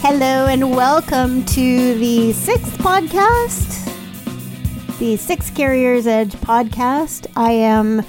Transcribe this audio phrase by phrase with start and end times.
[0.00, 3.84] Hello and welcome to the sixth podcast,
[4.98, 7.26] the Six Carriers Edge podcast.
[7.36, 8.04] I am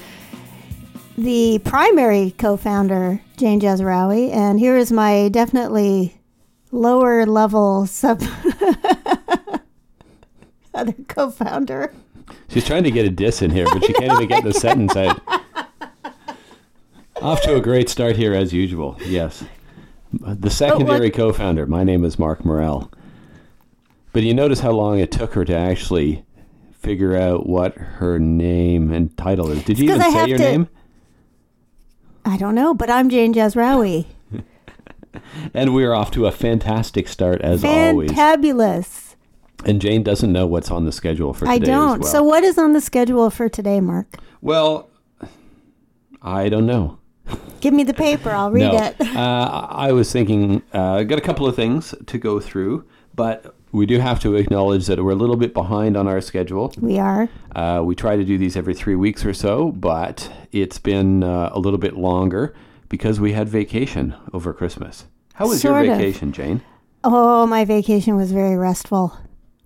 [1.17, 6.15] the primary co founder, Jane Jazrawi, and here is my definitely
[6.71, 8.21] lower level sub
[10.73, 11.93] other co founder.
[12.49, 14.95] She's trying to get a diss in here, but she can't even get the sentence
[14.95, 15.19] out.
[17.21, 18.97] Off to a great start here, as usual.
[19.05, 19.43] Yes.
[20.11, 21.65] The secondary co founder.
[21.65, 22.91] My name is Mark Murrell.
[24.11, 26.25] But you notice how long it took her to actually
[26.71, 29.63] figure out what her name and title is.
[29.63, 30.69] Did you even say your to- name?
[32.25, 34.05] I don't know, but I'm Jane Jazrawi.
[35.55, 38.11] And we're off to a fantastic start, as always.
[38.11, 39.15] Fantabulous.
[39.65, 42.01] And Jane doesn't know what's on the schedule for today I don't.
[42.01, 42.11] well.
[42.11, 44.17] So, what is on the schedule for today, Mark?
[44.41, 44.89] well,
[46.21, 46.98] I don't know.
[47.61, 48.29] Give me the paper.
[48.29, 48.77] I'll read no.
[48.77, 48.95] it.
[49.19, 52.85] Uh, I was thinking, uh, got a couple of things to go through,
[53.15, 56.73] but we do have to acknowledge that we're a little bit behind on our schedule.
[56.79, 57.27] We are.
[57.55, 61.49] Uh, we try to do these every three weeks or so, but it's been uh,
[61.51, 62.55] a little bit longer
[62.87, 65.05] because we had vacation over Christmas.
[65.33, 65.99] How was Sort your of.
[65.99, 66.61] vacation, Jane?
[67.03, 69.17] Oh, my vacation was very restful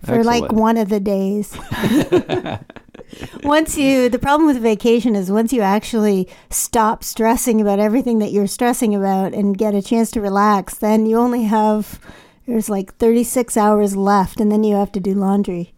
[0.03, 1.57] for like one of the days.
[3.43, 8.31] once you, the problem with vacation is once you actually stop stressing about everything that
[8.31, 11.99] you're stressing about and get a chance to relax, then you only have,
[12.47, 15.73] there's like 36 hours left and then you have to do laundry.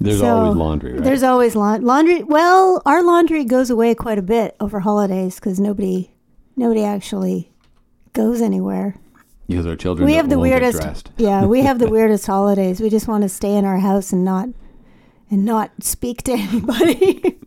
[0.00, 1.02] There's So, always laundry, right?
[1.02, 2.22] There's always laun- laundry.
[2.22, 6.12] Well, our laundry goes away quite a bit over holidays because nobody,
[6.56, 7.50] nobody actually
[8.12, 8.94] goes anywhere.
[9.48, 13.06] because our children we have the weirdest yeah we have the weirdest holidays we just
[13.08, 14.48] want to stay in our house and not
[15.30, 17.38] and not speak to anybody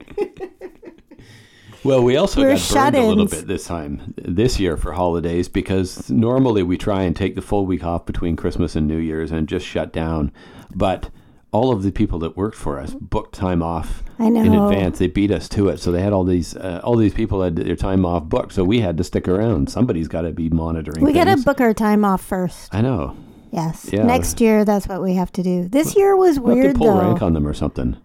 [1.84, 5.50] Well, we also We're got burned a little bit this time, this year for holidays,
[5.50, 9.32] because normally we try and take the full week off between Christmas and New Year's
[9.32, 10.32] and just shut down.
[10.76, 11.10] But
[11.52, 14.42] all of the people that worked for us booked time off I know.
[14.44, 15.00] in advance.
[15.00, 17.56] They beat us to it, so they had all these uh, all these people had
[17.56, 18.54] their time off booked.
[18.54, 19.70] So we had to stick around.
[19.70, 21.04] Somebody's got to be monitoring.
[21.04, 23.16] we got to book our time off first I know.
[23.52, 24.04] Yes Yeah.
[24.04, 26.80] next year that's what we have to do this year was We'll have weird to
[26.80, 27.98] pull though rank on them or something.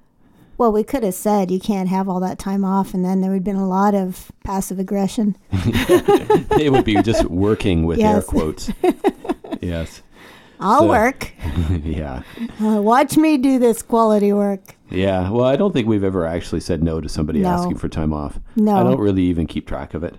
[0.58, 3.30] well we could have said you can't have all that time off and then there
[3.30, 5.36] would have been a lot of passive aggression
[6.56, 8.70] they would be just working with air quotes.
[9.60, 10.02] yes.
[10.60, 11.32] i'll So- work
[11.84, 12.22] yeah.
[12.62, 16.60] uh, watch me do this quality work Yeah, well, I don't think we've ever actually
[16.60, 17.48] said no to somebody No.
[17.50, 18.38] asking for time off.
[18.54, 18.76] No.
[18.76, 20.14] I don't really even keep track of it.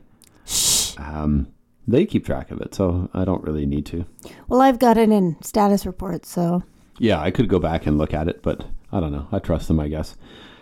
[0.46, 0.94] Shh.
[1.00, 1.48] Um,
[1.88, 4.06] they keep track of it, so I don't really need to.
[4.48, 6.64] well i've got it in status reports so
[7.00, 9.28] Yeah, I could go back and look at it, but I don't know.
[9.32, 10.16] I trust them, I guess.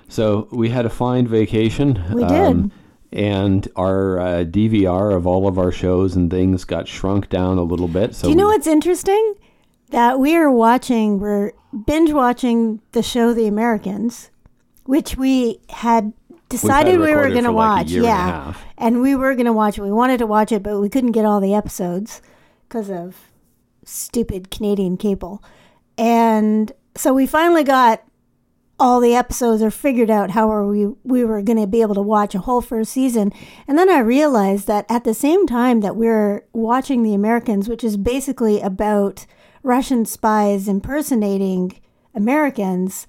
[0.09, 1.97] So we had a fine vacation.
[1.97, 2.71] um, We did.
[3.13, 7.63] and our uh, DVR of all of our shows and things got shrunk down a
[7.63, 8.13] little bit.
[8.15, 9.35] So Do you know we- what's interesting?
[9.91, 11.51] That we are watching, we're
[11.85, 14.31] binge watching the show The Americans,
[14.85, 16.11] which we had
[16.50, 17.91] decided we were going to for like watch.
[17.94, 18.53] and yeah.
[18.78, 19.81] And we were going to watch it.
[19.81, 22.22] We wanted to watch it, but we couldn't get all the episodes
[22.67, 23.16] because of
[23.83, 25.44] stupid Canadian cable.
[25.97, 28.03] And so we finally got
[28.78, 31.95] all the episodes or figured out how are we we were going to be able
[31.95, 33.31] to watch a whole first season
[33.69, 37.69] and then i realized that at the same time that we are watching the americans
[37.69, 39.25] which is basically about
[39.63, 41.79] russian spies impersonating
[42.13, 43.07] americans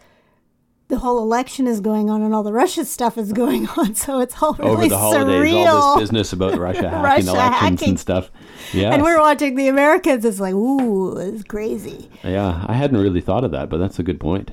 [0.88, 4.20] the whole election is going on and all the russia stuff is going on so
[4.20, 7.60] it's all really over the holidays, surreal all this business about Russia hacking Russia elections
[7.60, 7.88] hacking.
[7.90, 8.30] and stuff.
[8.72, 13.20] Yeah, and we're watching the americans it's like ooh it's crazy Yeah, I hadn't really
[13.20, 14.50] thought of that, but that's a good point.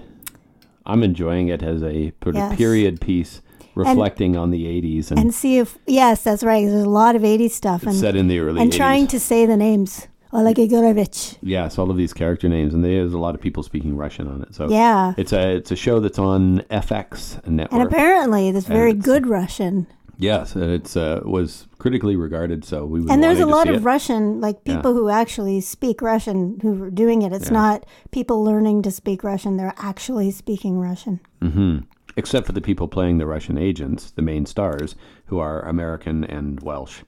[0.86, 3.42] I'm enjoying it as a sort of period piece
[3.76, 7.24] reflecting on the 80s and, and see if yes that's right there's a lot of
[7.24, 8.78] 80s stuff and, set in the early and 80s.
[8.78, 13.14] trying to say the names oleg igorevich yes, all of these character names, and there's
[13.14, 14.54] a lot of people speaking Russian on it.
[14.56, 15.14] So Yeah.
[15.18, 17.74] it's a it's a show that's on FX network.
[17.74, 19.88] And apparently, this very it's- good Russian.
[20.18, 22.64] yes, and it's uh, was critically regarded.
[22.66, 23.82] So we And there's a lot of it.
[23.84, 24.76] Russian, like Yeah.
[24.76, 27.32] people who actually speak Russian who are doing it.
[27.34, 27.62] It's Yeah.
[27.62, 31.20] not people learning to speak Russian, they're actually speaking Russian.
[31.42, 31.78] hmm
[32.16, 34.96] Except for the people playing the Russian agents, the main stars,
[35.30, 37.02] who are American and Welsh.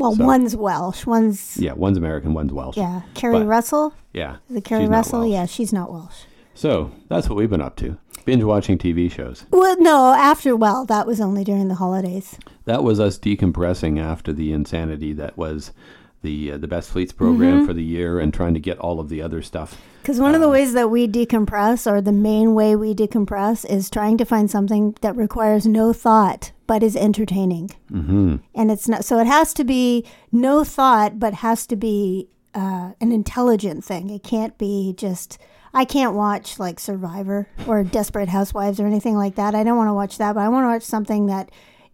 [0.00, 2.76] Well, So- one's Welsh, one's, yeah, one's American, one's Welsh.
[2.76, 3.92] Yeah, Keri But- Russell.
[4.12, 4.36] Yeah.
[4.48, 5.24] Is it Keri Russell?
[5.26, 6.24] Yeah, she's not Welsh.
[6.54, 7.96] So that's what we've been up to.
[8.24, 9.44] Binge watching TV shows.
[9.50, 12.36] Well, no, after, well, that was only during the holidays.
[12.66, 15.72] That was us decompressing after the insanity that was
[16.22, 17.66] the uh, the best fleets program Mm-hmm.
[17.66, 19.80] for the year and trying to get all of the other stuff.
[20.02, 23.64] Because one of the Uh, ways that we decompress, or the main way we decompress,
[23.68, 27.70] is trying to find something that requires no thought but is entertaining.
[27.90, 32.28] hmm And it's not, so it has to be no thought, but has to be
[32.54, 34.08] uh, an intelligent thing.
[34.10, 35.38] It can't be just.
[35.72, 39.54] I can't watch like Survivor or Desperate Housewives or anything like that.
[39.54, 41.50] I don't want to watch that, but I want to watch something that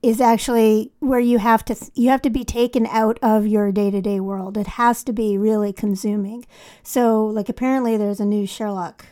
[0.07, 4.21] is actually where you have to you have to be taken out of your day-to-day
[4.21, 4.57] world.
[4.57, 6.47] It has to be really consuming.
[6.83, 9.05] So, like apparently there's a new Sherlock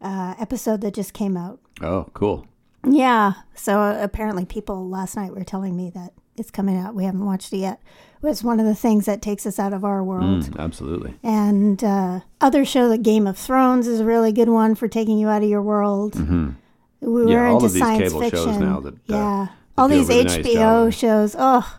[0.00, 1.58] uh, episode that just came out.
[1.82, 2.46] Oh, cool.
[2.88, 3.32] Yeah.
[3.54, 6.94] So uh, apparently people last night were telling me that it's coming out.
[6.94, 7.80] We haven't watched it yet.
[8.22, 10.42] It's one of the things that takes us out of our world.
[10.44, 11.14] Mm, absolutely.
[11.22, 15.18] And uh, other show, like Game of Thrones, is a really good one for taking
[15.18, 16.14] you out of your world.
[16.14, 16.50] hmm
[17.00, 18.44] We were Yeah, all into of these science cable fiction.
[18.44, 20.92] shows now that, uh, yeah, that all these really HBO job.
[20.92, 21.36] shows.
[21.38, 21.78] Oh,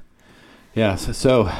[0.74, 0.96] Yeah.
[0.96, 1.52] So, so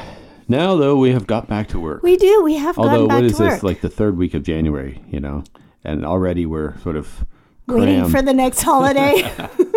[0.48, 2.02] now though we have got back to work.
[2.02, 2.42] we do.
[2.42, 3.40] We have Although back what is to work.
[3.42, 5.02] Although, what is this like the third week of January?
[5.10, 5.44] You know,
[5.84, 7.24] and already we're sort of
[7.66, 9.22] Waiting for the next holiday.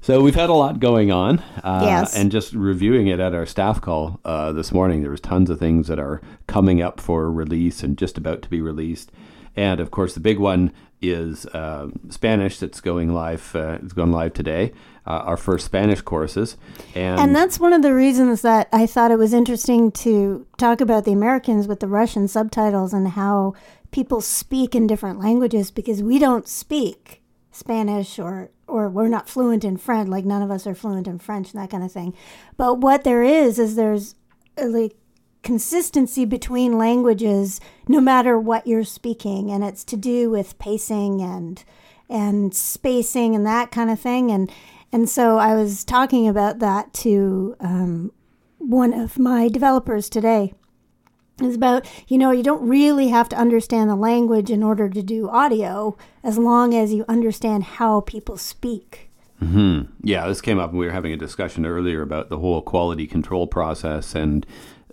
[0.00, 1.38] So we've had a lot going on.
[1.62, 2.14] Uh, Yes.
[2.14, 5.58] And just reviewing it at our staff call uh, this morning, there was tons of
[5.58, 9.10] things that are coming up for release and just about to be released.
[9.56, 10.74] And of course, the big one
[11.10, 13.54] is uh, Spanish that's going live.
[13.54, 14.72] Uh, it's live today.
[15.06, 16.56] Uh, our first Spanish courses,
[16.94, 20.80] and, And that's one of the reasons that I thought it was interesting to talk
[20.80, 23.52] about the Americans with the Russian subtitles and how
[23.90, 27.22] people speak in different languages because we don't speak
[27.52, 31.18] Spanish or or we're not fluent in French like none of us are fluent in
[31.18, 32.14] French and that kind of thing.
[32.56, 34.14] But what there is is there's
[34.58, 34.96] uh, like
[35.44, 41.62] consistency between languages no matter what you're speaking and it's to do with pacing and
[42.08, 44.50] and spacing and that kind of thing and
[44.92, 48.12] and so I was talking about that to um,
[48.58, 50.54] one of my developers today.
[51.40, 55.02] It's about, you know, you don't really have to understand the language in order to
[55.02, 59.10] do audio as long as you understand how people speak.
[59.42, 59.88] Mhm.
[60.00, 63.08] Yeah, this came up and we were having a discussion earlier about the whole quality
[63.08, 64.46] control process, and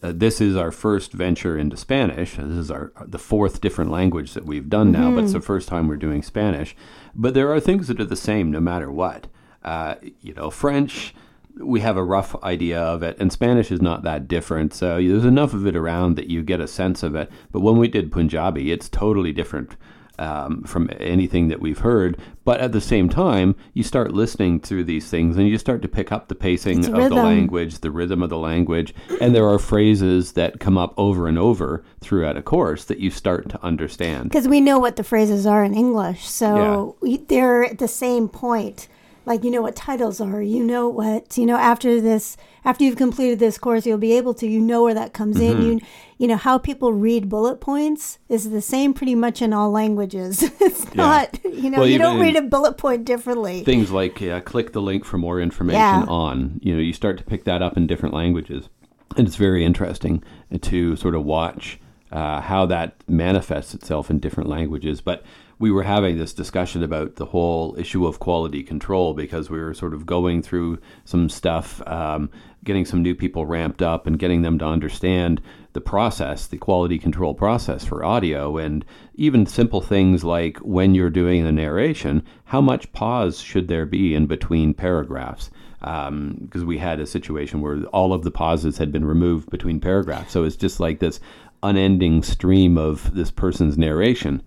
[0.03, 2.35] uh, this is our first venture into Spanish.
[2.35, 5.67] This is our the fourth different language that we've done now, but it's the first
[5.67, 6.75] time we're doing Spanish.
[7.13, 9.27] But there are things that are the same no matter what.
[9.63, 11.13] Uh, you know, French.
[11.57, 14.73] We have a rough idea of it, and Spanish is not that different.
[14.73, 17.29] So there's enough of it around that you get a sense of it.
[17.51, 19.75] But when we did Punjabi, it's totally different
[20.21, 22.15] um, from anything that we've heard.
[22.43, 25.87] But at the same time, you start listening through these things and you start to
[25.87, 28.93] pick up the pacing of the language, the rhythm of the language.
[29.19, 33.09] And there are phrases that come up over and over throughout a course that you
[33.09, 34.25] start to understand.
[34.25, 36.27] Because we know what the phrases are in English.
[36.27, 38.87] So we, they're at the same point.
[39.25, 40.41] Like, you know what titles are.
[40.41, 44.33] You know what, you know, after this, after you've completed this course, you'll be able
[44.35, 45.61] to, you know where that comes Mm-hmm.
[45.61, 45.67] in.
[45.79, 45.79] You,
[46.17, 50.41] you know, how people read bullet points is the same pretty much in all languages.
[50.59, 53.63] it's not, you know, Well, you don't read a bullet point differently.
[53.63, 56.05] Things like uh, click the link for more information Yeah.
[56.07, 58.69] on, you know, you start to pick that up in different languages.
[59.17, 60.23] And it's very interesting
[60.61, 61.79] to sort of watch
[62.11, 64.99] uh, how that manifests itself in different languages.
[65.01, 65.23] But
[65.61, 69.75] we were having this discussion about the whole issue of quality control because we were
[69.75, 72.31] sort of going through some stuff, um,
[72.63, 75.39] getting some new people ramped up and getting them to understand
[75.73, 81.11] the process, the quality control process for audio, and even simple things like when you're
[81.11, 85.51] doing the narration, how much pause should there be in between paragraphs?
[85.79, 90.31] Because we had a situation where all of the pauses had been removed between paragraphs.
[90.31, 91.19] So it's just like this
[91.61, 94.41] unending stream of this person's narration.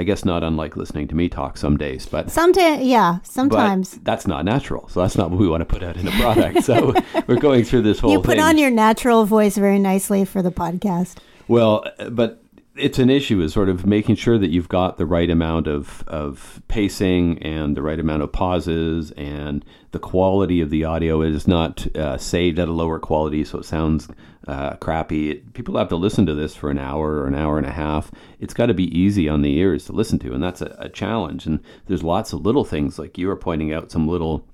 [0.00, 3.90] I guess not unlike listening to me talk some days, but Sometimes, yeah, but sometimes.
[4.04, 4.88] that's not natural.
[4.88, 6.62] So that's not what we want to put out in a product.
[6.62, 6.94] so
[7.26, 8.40] we're going through this whole You put thing.
[8.40, 11.18] on your natural voice very nicely for the podcast.
[11.48, 12.40] Well, uh, but
[12.78, 16.04] it's an issue is sort of making sure that you've got the right amount of,
[16.06, 21.48] of pacing and the right amount of pauses and the quality of the audio is
[21.48, 24.08] not uh, saved at a lower quality so it sounds
[24.46, 25.36] uh, crappy.
[25.52, 28.10] People have to listen to this for an hour or an hour and a half.
[28.40, 30.88] It's got to be easy on the ears to listen to, and that's a, a
[30.88, 31.44] challenge.
[31.44, 34.46] And there's lots of little things like you were pointing out some little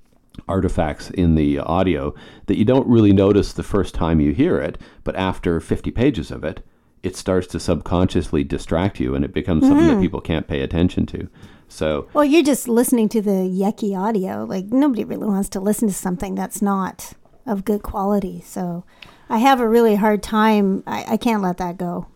[0.49, 2.13] artifacts in the audio
[2.47, 6.29] that you don't really notice the first time you hear it, but after 50 pages
[6.29, 6.61] of it,
[7.05, 10.01] it starts to subconsciously distract you and it becomes something that mm-hmm.
[10.01, 11.29] people can't pay attention to.
[11.67, 14.43] So, Well, you're just listening to the yucky audio.
[14.43, 17.13] Like nobody really wants to listen to something that's not
[17.45, 18.41] of good quality.
[18.41, 18.85] So
[19.29, 20.83] I have a really hard time.
[20.87, 22.07] I, I can't let that go.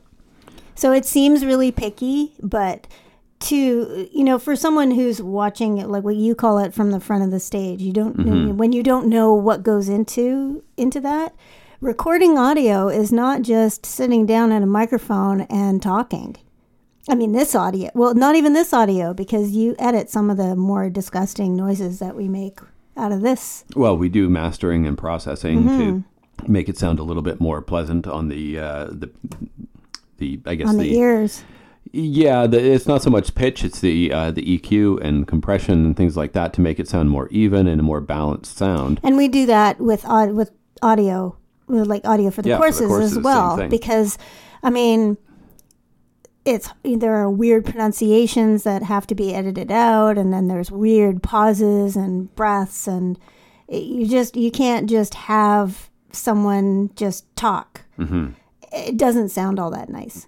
[0.73, 2.87] So it seems really picky, but
[3.41, 6.99] to you know, for someone who's watching it, like what you call it from the
[6.99, 8.57] front of the stage, you don't mm-hmm.
[8.57, 11.35] when you don't know what goes into into that.
[11.81, 16.35] Recording audio is not just sitting down at a microphone and talking.
[17.07, 17.89] I mean, this audio.
[17.93, 22.17] Well, not even this audio because you edit some of the more disgusting noises that
[22.17, 22.59] we make
[22.97, 23.63] out of this.
[23.77, 26.03] well, we do mastering and processing to
[26.51, 29.09] make it sound a little bit more pleasant on the uh, the
[30.17, 31.45] the I guess on the, the ears.
[31.93, 35.95] yeah, the, it's not so much pitch; it's the uh, the EQ and compression and
[35.95, 38.99] things like that to make it sound more even and a more balanced sound.
[39.01, 41.37] And we do that with au- with audio,
[41.69, 44.17] like audio for the, Yeah, for the courses, courses, as well, because
[44.63, 45.17] I mean,
[46.45, 51.21] it's there are weird pronunciations that have to be edited out, and then there's weird
[51.21, 53.19] pauses and breaths, and
[53.67, 57.81] it- you just you can't just have someone just talk.
[57.97, 58.29] hmm
[58.71, 60.27] It doesn't sound all that nice.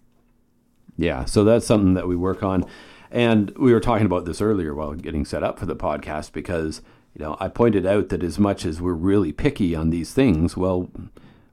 [0.98, 2.66] Yeah, so that's something that we work on.
[3.10, 6.82] And we were talking about this earlier while getting set up for the podcast because,
[7.16, 10.56] you know, I pointed out that as much as we're really picky on these things,
[10.56, 10.90] well,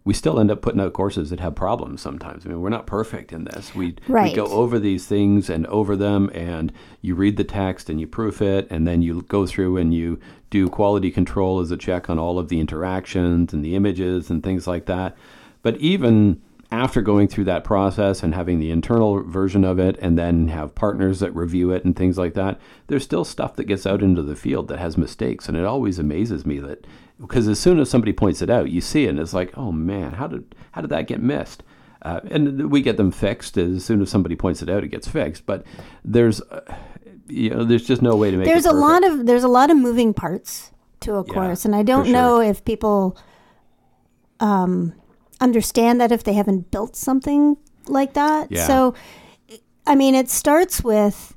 [0.08, 2.46] we still end up putting out courses that have problems sometimes.
[2.46, 3.74] I mean, we're not perfect in this.
[3.74, 4.30] We, Right.
[4.30, 6.72] we go over these things and over them, and
[7.02, 10.18] you read the text and you proof it, and then you go through and you
[10.48, 14.42] do quality control as a check on all of the interactions and the images and
[14.42, 15.14] things like that.
[15.60, 16.40] But even
[16.72, 20.74] after going through that process and having the internal version of it and then have
[20.74, 24.22] partners that review it and things like that, there's still stuff that gets out into
[24.22, 25.48] the field that has mistakes.
[25.48, 26.86] And it always amazes me that
[27.20, 29.72] because as soon as somebody points it out, you see it and it's like, oh
[29.72, 31.62] man, how did how did that get missed?
[32.02, 35.08] Uh, and we get them fixed as soon as somebody points it out, it gets
[35.08, 35.44] fixed.
[35.46, 35.64] But
[36.04, 36.60] there's, uh,
[37.26, 38.46] you know, there's just no way to make.
[38.46, 40.70] there's it a lot of there's a lot of moving parts
[41.00, 42.12] to a Yeah, course and i don't sure.
[42.12, 43.16] know if people
[44.40, 44.92] um,
[45.40, 47.56] understand that if they haven't built something
[47.86, 48.66] like that Yeah.
[48.66, 48.94] so
[49.86, 51.36] i mean it starts with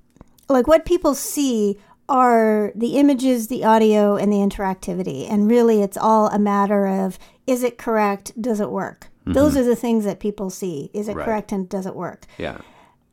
[0.50, 1.78] like what people see
[2.12, 7.18] are the images the audio and the interactivity and really it's all a matter of
[7.48, 11.12] is it correct does it work those are the things that people see is it
[11.12, 11.20] Mm-hmm.
[11.20, 11.26] Right.
[11.26, 12.58] correct and does it work yeah.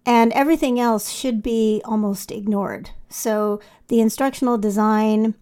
[0.05, 2.91] and everything else should be almost ignored.
[3.11, 5.35] So the instructional design,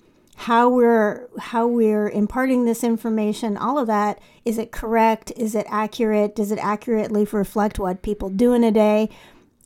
[0.48, 5.32] how we're how we're imparting this information, all of that, is it correct?
[5.36, 6.36] Is it accurate?
[6.36, 9.08] Does it accurately reflect what people do in a day?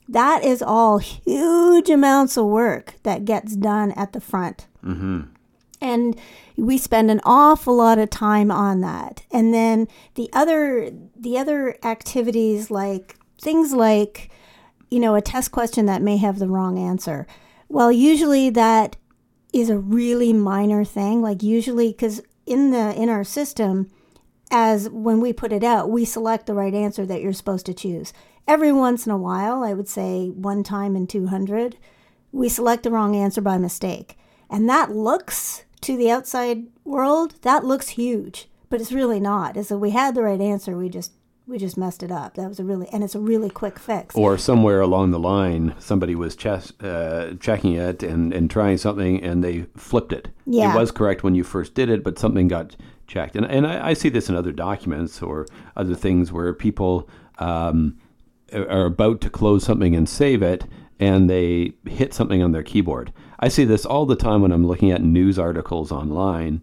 [0.07, 4.67] That is all huge amounts of work that gets done at the front.
[4.83, 5.21] Mm-hmm.
[5.79, 6.19] And
[6.57, 9.23] we spend an awful lot of time on that.
[9.31, 14.29] And then the other the other activities like things like
[14.89, 17.25] you know a test question that may have the wrong answer.
[17.69, 18.97] Well, usually that
[19.53, 23.89] is a really minor thing like usually cuz in the in our system
[24.51, 27.73] as when we put it out, we select the right answer that you're supposed to
[27.73, 28.11] choose.
[28.47, 31.77] Every once in a while, I would say one time in 200,
[32.31, 34.17] we select the wrong answer by mistake.
[34.49, 39.57] And that looks to the outside world, that looks huge, but it's really not.
[39.57, 41.13] Is that we had the right answer, we just
[41.47, 42.35] we just messed it up.
[42.35, 44.15] That was a really and it's a really quick fix.
[44.15, 49.21] or somewhere along the line, somebody was chess, uh, checking it and, and trying something,
[49.21, 50.29] and they flipped it.
[50.45, 50.73] Yeah.
[50.73, 52.75] It was correct when you first did it, but something got
[53.07, 53.35] checked.
[53.35, 55.45] And, and I, I see this in other documents or
[55.75, 57.97] other things where people um,
[58.53, 60.65] are about to close something and save it,
[60.99, 63.11] and they hit something on their keyboard.
[63.39, 66.61] I see this all the time when I'm looking at news articles online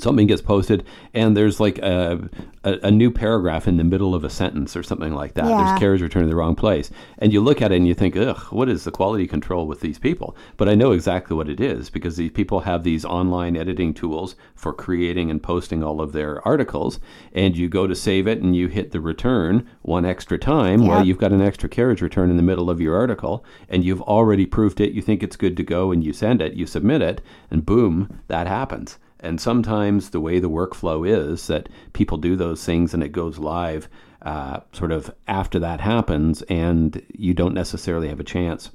[0.00, 2.28] something gets posted and there's like a,
[2.64, 5.46] a, a new paragraph in the middle of a sentence or something like that.
[5.46, 5.64] Yeah.
[5.64, 6.90] There's carriage return in the wrong place.
[7.18, 9.80] And you look at it and you think, ugh, what is the quality control with
[9.80, 10.36] these people?
[10.56, 14.36] But I know exactly what it is because these people have these online editing tools
[14.54, 17.00] for creating and posting all of their articles.
[17.32, 20.86] And you go to save it and you hit the return one extra time.
[20.86, 24.02] Well, you've got an extra carriage return in the middle of your article and you've
[24.02, 24.92] already proofed it.
[24.92, 28.20] You think it's good to go and you send it, you submit it, and boom,
[28.28, 28.98] that happens.
[29.20, 33.38] And sometimes the way the workflow is that people do those things and it goes
[33.38, 33.88] live
[34.22, 38.70] uh, sort of after that happens, and you don't necessarily have a chance.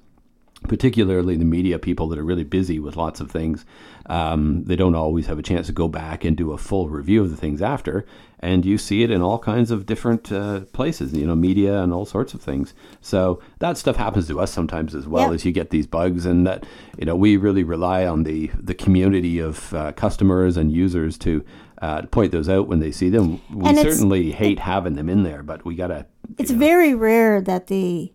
[0.67, 3.65] Particularly the media people that are really busy with lots of things,
[4.07, 7.21] um, they don't always have a chance to go back and do a full review
[7.21, 8.05] of the things after.
[8.39, 11.93] And you see it in all kinds of different uh, places, you know, media and
[11.93, 12.73] all sorts of things.
[12.99, 15.33] So that stuff happens to us sometimes as well Yep.
[15.35, 16.65] as you get these bugs, and that
[16.97, 21.45] you know we really rely on the the community of uh, customers and users to
[21.81, 23.39] uh, point those out when they see them.
[23.49, 26.05] We And certainly hate having them in there, but we gotta.
[26.37, 28.11] It's very rare that the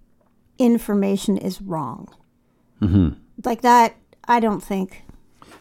[0.59, 2.09] information is wrong.
[2.81, 3.09] Mm-hmm.
[3.45, 5.03] Like that, I don't think.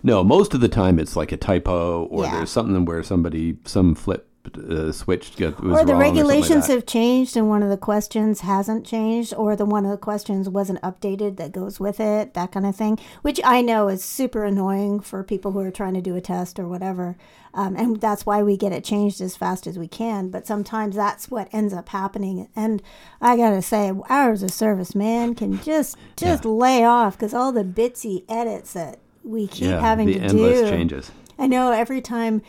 [0.03, 2.37] No, most of the time it's like a typo, or Yeah.
[2.37, 4.26] there's something where somebody some flip
[4.57, 8.41] uh, switch got Or the regulations or like have changed and one of the questions
[8.41, 12.51] hasn't changed, or the one of the questions wasn't updated that goes with it, that
[12.51, 16.01] kind of thing, which I know is super annoying for people who are trying to
[16.01, 17.17] do a test or whatever.
[17.53, 20.29] Um, and that's why we get it changed as fast as we can.
[20.29, 22.47] But sometimes that's what ends up happening.
[22.55, 22.83] And
[23.19, 27.63] I gotta say, hours of service, man, can just just lay off because all the
[27.63, 30.69] bitsy edits that we keep yeah, having the to endless do.
[30.69, 31.11] changes.
[31.39, 32.41] I know every time,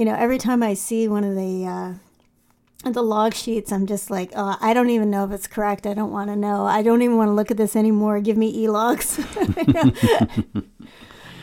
[0.00, 4.10] you know, every time I see one of the uh, the log sheets, I'm just
[4.10, 5.86] like, oh, I don't even know if it's correct.
[5.86, 6.64] I don't want to know.
[6.64, 8.18] I don't even want to look at this anymore.
[8.20, 9.18] Give me e-logs.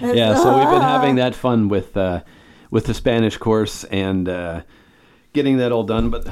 [0.01, 2.23] yeah, so we've been having that fun with uh,
[2.71, 4.63] with the Spanish course and uh,
[5.33, 6.09] getting that all done.
[6.09, 6.27] But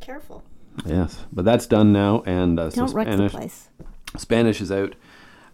[0.00, 0.42] Careful.
[0.84, 3.68] yes, but that's done now, and uh, Don't wreck the Spanish place.
[4.16, 4.96] Spanish is out.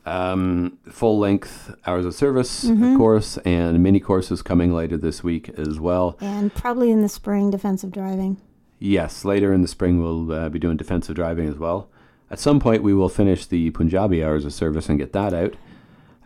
[0.06, 2.96] Um, full length hours of service Mm-hmm.
[2.98, 6.18] course and mini courses coming later this week as well.
[6.20, 8.36] And probably in the spring, defensive driving.
[8.78, 11.88] Yes, later in the spring we'll uh, be doing defensive driving as well.
[12.30, 15.54] At some point we will finish the Punjabi hours of service and get that out.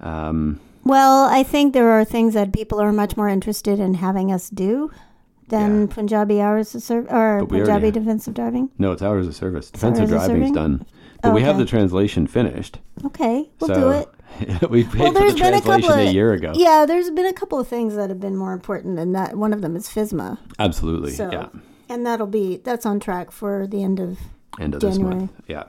[0.01, 4.33] Um, Well, I think there are things that people are much more interested in having
[4.33, 4.91] us do
[5.49, 5.95] than Yeah.
[5.95, 8.71] Punjabi hours of service or Punjabi already- defensive driving.
[8.79, 9.71] no, it's hours of service.
[9.71, 10.85] Defensive driving is done,
[11.23, 12.79] but we have the translation finished.
[13.07, 14.09] Okay, we'll so do it.
[14.71, 16.53] we paid Well, for there's the been a translation couple a, year ago.
[16.55, 19.37] Yeah, there's been a couple of things that have been more important than that.
[19.37, 20.39] One of them is FISMA.
[20.59, 21.49] Absolutely, So, yeah.
[21.89, 24.19] and that'll be that's on track for the end of,
[24.61, 25.15] End of January.
[25.15, 25.65] this month, yeah.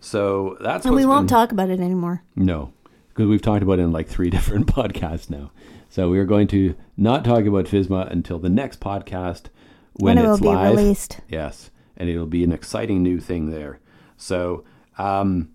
[0.00, 2.22] So that's and we won't been- talk about it anymore.
[2.36, 2.72] No,
[3.08, 5.50] because we've talked about it in like three different podcasts now.
[5.88, 9.46] So we are going to not talk about FISMA until the next podcast
[9.94, 10.76] when, it will it's be live.
[10.76, 11.20] released.
[11.28, 13.80] Yes, and it'll be an exciting new thing there.
[14.20, 14.64] So
[14.98, 15.50] um,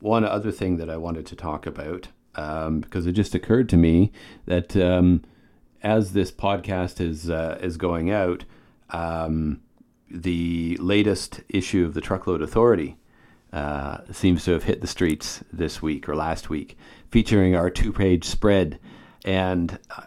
[0.00, 3.76] one other thing that I wanted to talk about um, because it just occurred to
[3.76, 4.12] me
[4.46, 5.22] that um,
[5.82, 8.44] as this podcast is uh, is going out,
[8.90, 9.60] um,
[10.10, 12.96] the latest issue of the Truckload Authority
[13.52, 16.76] uh, seems to have hit the streets this week or last week,
[17.10, 18.78] featuring our two-page spread,
[19.24, 20.02] and uh,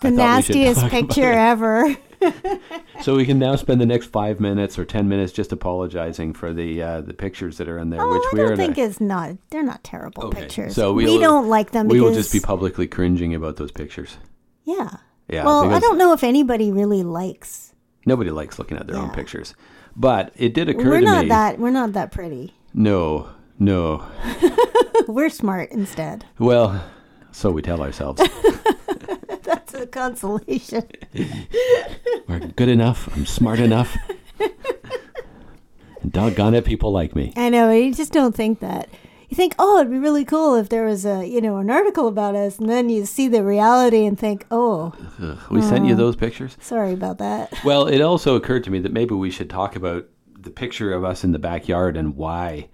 [0.00, 1.96] The I thought we should nastiest picture ever.
[3.02, 6.52] so we can now spend the next five minutes or ten minutes just apologizing for
[6.52, 8.56] the uh, the pictures that are in there, Oh, which I we are don't a-
[8.56, 9.36] think it's not.
[9.50, 10.74] They're not terrible Okay, pictures.
[10.74, 11.88] so we we'll- don't like them.
[11.88, 14.16] we because, will just be publicly cringing about those pictures.
[14.64, 14.96] Yeah.
[15.30, 17.74] Yeah, Well, I don't know if anybody really likes.
[18.06, 19.54] nobody likes looking at their own pictures,
[19.94, 21.58] but it did occur We're to not that.
[21.58, 22.54] We're not that pretty.
[22.72, 23.28] No,
[23.58, 24.06] no.
[25.06, 26.24] We're smart instead.
[26.38, 26.82] Well,
[27.30, 28.22] so we tell ourselves
[29.48, 30.86] That's a consolation.
[32.28, 33.08] we're good enough.
[33.16, 33.96] I'm smart enough.
[36.02, 37.32] and doggone it, people like me.
[37.36, 37.70] I know.
[37.70, 38.88] You just don't think that.
[39.30, 42.08] You think, oh, it'd be really cool if there was a, you know, an article
[42.08, 45.94] about us, and then you see the reality and think, oh, Ugh, we sent you
[45.94, 46.56] those pictures.
[46.60, 47.52] sorry about that.
[47.64, 50.06] Well, it also occurred to me that maybe we should talk about
[50.38, 52.68] the picture of us in the backyard and why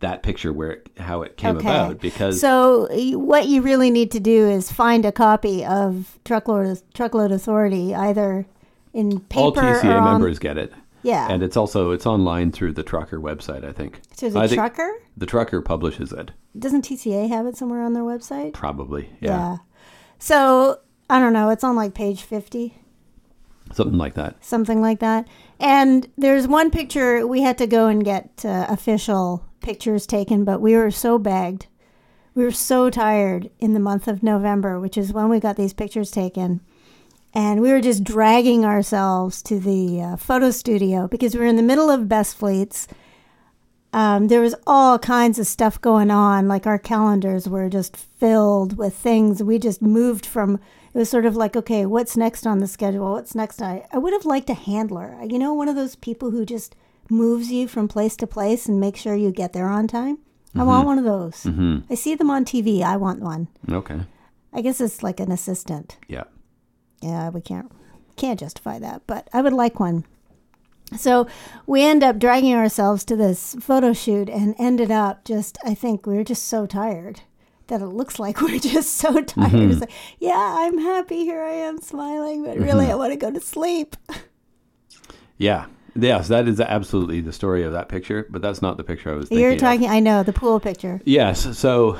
[0.00, 1.66] that picture, where it, how it came Okay.
[1.68, 2.00] about.
[2.00, 7.30] Because So what you really need to do is find a copy of Truckload Truckload
[7.32, 8.46] Authority, either
[8.92, 11.28] in paper all TCA on, members get it, Yeah.
[11.30, 13.64] and it's also it's online through the Trucker website.
[13.64, 14.00] I think.
[14.16, 16.30] so the I trucker the Trucker publishes it.
[16.58, 18.52] doesn't TCA have it somewhere on their website?
[18.54, 19.58] Probably, yeah,
[20.18, 21.50] So I don't know.
[21.50, 22.74] It's on like page fifty.
[23.72, 24.42] something like that.
[24.44, 25.28] something like that.
[25.60, 30.60] And there's one picture we had to go and get uh, official pictures taken, but
[30.60, 31.66] we were so bagged.
[32.34, 35.72] We were so tired in the month of November, which is when we got these
[35.72, 36.60] pictures taken.
[37.32, 41.56] And we were just dragging ourselves to the uh, photo studio because we were in
[41.56, 42.88] the middle of Best Fleets.
[43.92, 46.48] Um, there was all kinds of stuff going on.
[46.48, 49.42] Like our calendars were just filled with things.
[49.42, 50.60] We just moved from,
[50.92, 53.12] it was sort of like, okay, what's next on the schedule?
[53.12, 53.62] What's next?
[53.62, 55.16] I, I would have liked a handler.
[55.28, 56.74] You know, one of those people who just
[57.10, 60.18] moves you from place to place and makes sure you get there on time.
[60.54, 60.68] I mm-hmm.
[60.68, 61.44] want one of those.
[61.44, 61.78] Mm-hmm.
[61.90, 62.82] I see them on TV.
[62.82, 63.48] I want one.
[63.70, 64.00] Okay,
[64.52, 65.98] I guess it's like an assistant.
[66.08, 66.24] yeah,
[67.02, 67.70] Yeah, we can't
[68.16, 70.04] can't justify that, but I would like one.
[70.96, 71.28] So
[71.66, 76.06] we end up dragging ourselves to this photo shoot and ended up just I think
[76.06, 77.22] we were just so tired
[77.70, 79.54] that it looks like we're just so tired.
[79.54, 79.80] It's mm-hmm.
[79.80, 83.40] like, yeah, I'm happy, here I am smiling, but really I want to go to
[83.40, 83.96] sleep.
[85.38, 85.66] yeah.
[85.94, 89.14] Yes, that is absolutely the story of that picture, but that's not the picture I
[89.16, 89.42] was thinking.
[89.42, 89.58] You're of.
[89.58, 91.00] talking I know, the pool picture.
[91.04, 91.58] Yes.
[91.58, 91.98] So,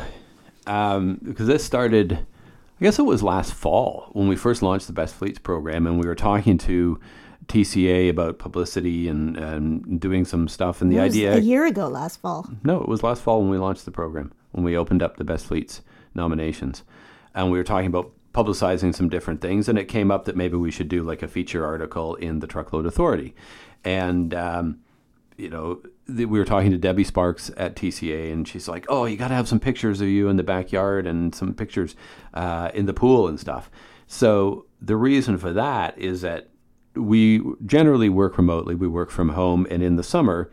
[0.66, 4.92] um, because this started, I guess it was last fall when we first launched the
[4.92, 7.00] Best Fleets program, and we were talking to
[7.48, 10.80] TCA about publicity and, and doing some stuff.
[10.80, 12.48] And the It was idea, a year ago last fall.
[12.62, 15.24] no, it was last fall when we launched the program, when we opened up the
[15.24, 15.82] Best Fleets
[16.14, 16.84] nominations.
[17.34, 19.68] And we were talking about publicizing some different things.
[19.68, 22.46] And it came up that maybe we should do like a feature article in the
[22.46, 23.34] Truckload Authority.
[23.84, 24.78] And, um,
[25.36, 29.06] you know, th- we were talking to Debbie Sparks at TCA, and she's like, "Oh,
[29.06, 31.96] you got to have some pictures of you in the backyard and some pictures
[32.34, 33.70] uh, in the pool and stuff."
[34.06, 36.48] So the reason for that is that
[36.94, 38.74] we generally work remotely.
[38.74, 40.50] We work from home, and in the summer,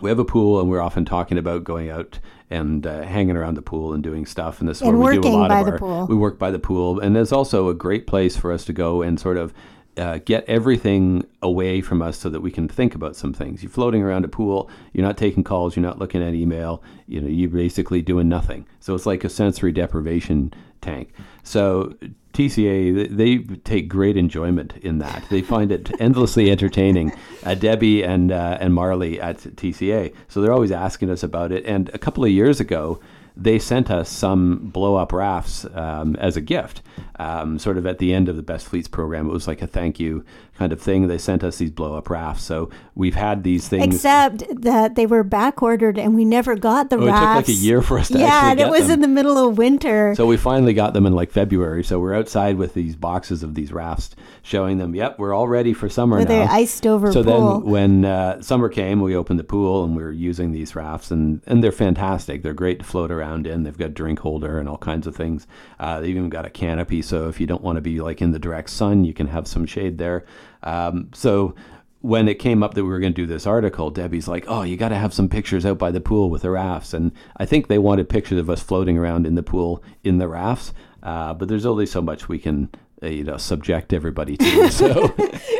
[0.00, 3.54] we have a pool, and we're often talking about going out and uh, hanging around
[3.54, 4.58] the pool and doing stuff.
[4.60, 5.78] And this is And where we do a lot by of the our.
[5.78, 6.06] pool.
[6.08, 9.02] We work by the pool, and there's also a great place for us to go
[9.02, 9.52] and sort of
[9.96, 13.62] uh, get everything away from us so that we can think about some things.
[13.62, 14.70] You're floating around a pool.
[14.92, 15.76] You're not taking calls.
[15.76, 16.82] You're not looking at email.
[17.06, 18.66] You know, you're basically doing nothing.
[18.80, 21.12] So it's like a sensory deprivation tank.
[21.42, 21.94] So
[22.32, 25.24] TCA, they take great enjoyment in that.
[25.30, 27.12] They find it endlessly entertaining.
[27.44, 31.64] Uh, Debbie and uh, and Marley at TCA, so they're always asking us about it.
[31.66, 33.00] And a couple of years ago,
[33.40, 36.82] they sent us some blow up rafts um, as a gift,
[37.18, 39.26] um, sort of at the end of the Best Fleets program.
[39.26, 40.24] It was like a thank you
[40.60, 41.08] kind of thing.
[41.08, 42.44] They sent us these blow up rafts.
[42.44, 43.94] So we've had these things.
[43.94, 47.18] Except that they were back ordered and we never got the oh, rafts.
[47.18, 48.92] It took like a year for us to yeah, and it was them.
[48.92, 50.14] in the middle of winter.
[50.14, 51.82] So we finally got them in like February.
[51.82, 55.72] So we're outside with these boxes of these rafts, showing them, yep, we're all ready
[55.72, 56.40] for summer with now.
[56.40, 57.60] their iced over so pool.
[57.60, 61.10] then when uh, summer came, we opened the pool and we were using these rafts,
[61.10, 62.42] and, and they're fantastic.
[62.42, 63.62] They're great to float around in.
[63.62, 65.46] They've got drink holder and all kinds of things.
[65.78, 68.32] Uh, they've even got a canopy, so if you don't want to be like in
[68.32, 70.24] the direct sun, you can have some shade there.
[70.62, 71.54] Um, so
[72.02, 74.62] when it came up that we were going to do this article, Debbie's like, "Oh,
[74.62, 77.46] you got to have some pictures out by the pool with the rafts." And I
[77.46, 80.72] think they wanted pictures of us floating around in the pool in the rafts.
[81.02, 82.68] Uh, but there's only so much we can,
[83.02, 84.70] you know, subject everybody to.
[84.80, 85.14] So,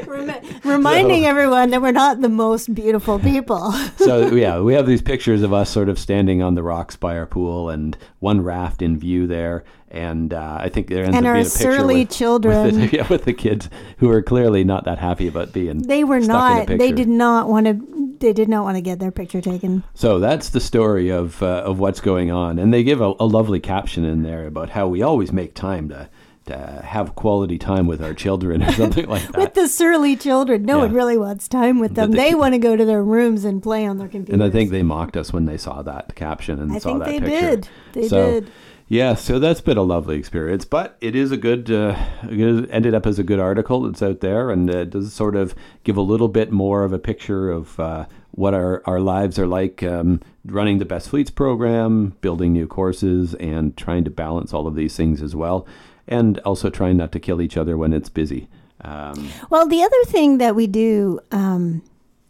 [0.64, 3.72] reminding so, everyone that we're not the most beautiful people.
[3.96, 7.16] so yeah, we have these pictures of us sort of standing on the rocks by
[7.18, 11.26] our pool, and one raft in view there and uh, I think there ends and
[11.26, 12.64] up our being a surly with, children.
[12.64, 15.82] With the, yeah, with the kids who are clearly not that happy about being.
[15.82, 16.68] They were not.
[16.68, 18.16] They did not want to.
[18.20, 19.82] They did not want to get their picture taken.
[19.94, 23.26] So that's the story of uh, of what's going on, and they give a, a
[23.26, 26.08] lovely caption in there about how we always make time to
[26.46, 29.38] to have quality time with our children or something like that.
[29.38, 30.64] with the surly children.
[30.64, 30.84] No yeah.
[30.84, 32.10] one really wants time with them.
[32.10, 34.34] The, the, they want to go to their rooms and play on their computers.
[34.34, 37.08] And I think they mocked us when they saw that caption and I saw that
[37.08, 37.26] picture.
[37.26, 37.68] they did.
[37.92, 38.50] They so, did.
[38.90, 42.92] Yeah, so that's been a lovely experience, but it is a good, uh, it ended
[42.92, 46.00] up as a good article that's out there, and it does sort of give a
[46.00, 50.20] little bit more of a picture of uh, what our, our lives are like um,
[50.44, 54.96] running the Best Fleets program, building new courses, and trying to balance all of these
[54.96, 55.68] things as well,
[56.10, 58.48] and also trying not to kill each other when it's busy.
[58.82, 61.82] Um, well, the other thing that we do, um,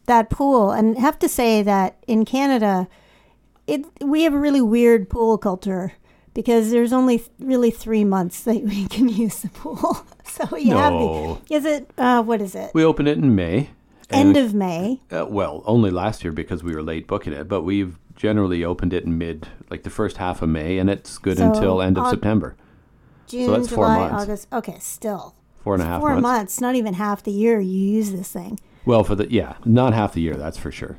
[0.06, 2.88] that pool, and have to say that in Canada,
[3.66, 5.94] it we have a really weird pool culture
[6.34, 10.04] because there's only th- really three months that we can use the pool.
[10.24, 10.78] so you no.
[10.78, 12.72] have the, is it uh, what is it?
[12.74, 13.70] We open it in May.
[14.10, 15.00] End of May.
[15.12, 18.92] Uh, well, only last year because we were late booking it, but we've generally opened
[18.92, 21.96] it in mid, like the first half of May, and it's good so until end
[21.96, 22.56] of uh, September.
[23.30, 24.08] June, so July.
[24.08, 24.48] August.
[24.52, 26.00] Okay, still four and a half.
[26.00, 26.22] Four months.
[26.22, 26.60] months.
[26.60, 28.58] Not even half the year you use this thing.
[28.84, 30.34] Well, for the yeah, not half the year.
[30.34, 30.98] That's for sure.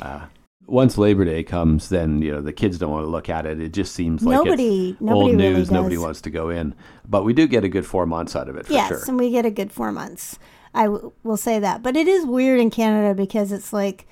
[0.00, 0.26] Uh,
[0.66, 3.60] once Labor Day comes, then you know the kids don't want to look at it.
[3.60, 5.70] It just seems like nobody, nobody old news.
[5.70, 6.74] Nobody wants to go in,
[7.08, 9.02] but we do get a good four months out of it for yes, sure.
[9.08, 10.38] and we get a good four months.
[10.74, 14.06] I w- will say that, but it is weird in Canada because it's like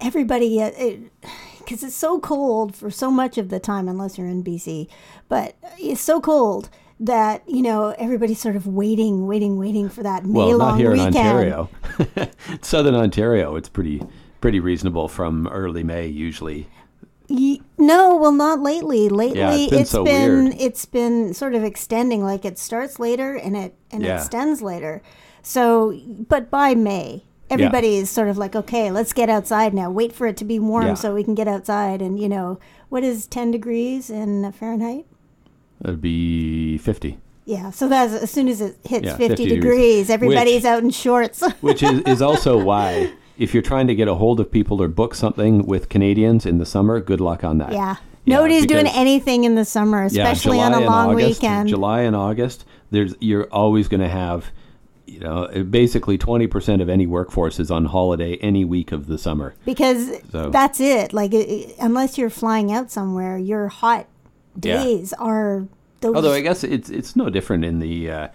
[0.00, 0.60] everybody
[1.66, 4.88] because it's so cold for so much of the time, unless you're in BC.
[5.28, 10.24] But it's so cold that you know everybody's sort of waiting, waiting, waiting for that
[10.24, 11.14] May well, long not here weekend.
[11.16, 11.70] in Ontario,
[12.62, 13.56] Southern Ontario.
[13.56, 14.02] It's pretty
[14.40, 16.68] pretty reasonable from early May usually.
[17.28, 19.08] no, well, not lately.
[19.08, 20.56] Lately, yeah, it's been, it's so been weird.
[20.58, 22.22] it's been sort of extending.
[22.22, 24.14] Like it starts later and it and Yeah.
[24.14, 25.02] it extends later.
[25.42, 25.98] So,
[26.28, 29.90] but by May, everybody is sort of like, okay, let's get outside now.
[29.90, 30.94] Wait for it to be warm Yeah.
[30.94, 32.00] so we can get outside.
[32.02, 35.06] And you know, what is ten degrees in Fahrenheit?
[35.80, 39.60] That'd be fifty, Yeah, so that's as soon as it hits Yeah, 50, 50 degrees.
[39.60, 41.42] degrees, everybody's Which- out in shorts.
[41.60, 44.88] which is, is also why if you're trying to get a hold of people or
[44.88, 47.72] book something with Canadians in the summer, good luck on that.
[47.72, 47.96] yeah.
[48.28, 51.68] Nobody's doing anything in the summer, especially July on a long August, weekend.
[51.68, 54.46] July and August, there's you're always going to have,
[55.16, 59.16] you know, basically twenty percent of any workforce is on holiday any week of the
[59.18, 59.54] summer.
[59.64, 61.12] because So- that's it.
[61.12, 64.06] Like, it, unless you're flying out somewhere, your hot
[64.62, 64.82] Yeah.
[64.84, 65.66] days are
[66.00, 66.14] those.
[66.14, 68.28] Although I guess it's it's no different in the uh,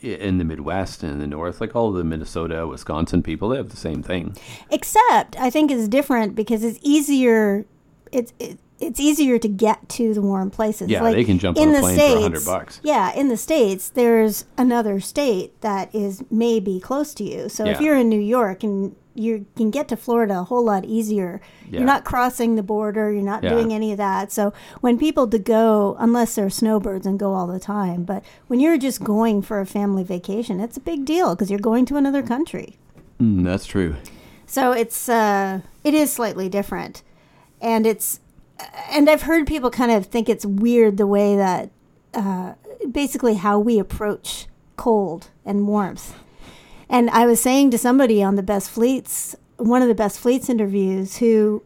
[0.00, 1.60] in the Midwest and in the North.
[1.60, 4.36] Like all the Minnesota, Wisconsin people, they have the same thing.
[4.70, 7.66] Except, I think it's different because it's easier.
[8.12, 10.88] It's it, it's easier to get to the warm places.
[10.88, 12.80] Yeah, like they can jump in on a the plane states, for 100 bucks.
[12.82, 17.48] Yeah, in the states, there's another state that is maybe close to you.
[17.48, 20.84] So if you're in New York and you can get to Florida a whole lot
[20.84, 21.40] easier.
[21.68, 21.80] Yeah.
[21.80, 23.12] You're not crossing the border.
[23.12, 23.50] You're not Yeah.
[23.50, 24.30] doing any of that.
[24.32, 28.60] So when people to go, unless they're snowbirds and go all the time, but when
[28.60, 31.96] you're just going for a family vacation, it's a big deal because you're going to
[31.96, 32.78] another country.
[33.20, 33.96] Mm, that's true.
[34.46, 37.02] So it's uh, it is slightly different,
[37.60, 38.20] and it's
[38.90, 41.70] and I've heard people kind of think it's weird the way that
[42.14, 42.54] uh,
[42.90, 44.46] basically how we approach
[44.76, 46.14] cold and warmth.
[46.88, 50.48] And I was saying to somebody on the best fleets, one of the best fleets
[50.48, 51.62] interviews, who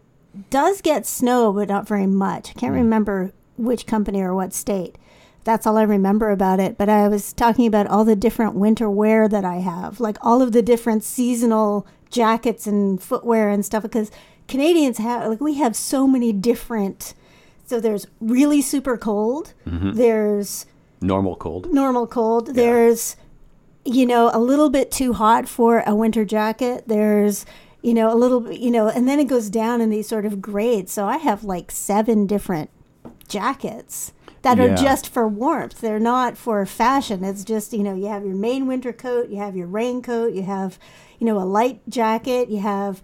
[0.50, 2.50] does get snow, but not very much.
[2.50, 4.98] I can't remember which company or what state.
[5.44, 6.76] That's all I remember about it.
[6.76, 10.42] But I was talking about all the different winter wear that I have, like all
[10.42, 14.10] of the different seasonal jackets and footwear and stuff, because
[14.48, 17.14] Canadians have, like, we have so many different.
[17.66, 19.54] So there's really super cold.
[19.66, 19.92] Mm-hmm.
[19.92, 20.66] There's
[21.00, 21.72] Normal cold.
[21.72, 22.54] normal cold.
[22.54, 23.16] There's,
[23.84, 26.84] you know, a little bit too hot for a winter jacket.
[26.86, 27.46] There's,
[27.82, 30.40] you know, a little, you know, and then it goes down in these sort of
[30.42, 30.92] grades.
[30.92, 32.70] So I have like seven different
[33.28, 34.64] jackets that Yeah.
[34.64, 35.80] are just for warmth.
[35.80, 37.24] They're not for fashion.
[37.24, 40.42] It's just, you know, you have your main winter coat, you have your raincoat, you
[40.42, 40.78] have,
[41.18, 43.02] you know, a light jacket, you have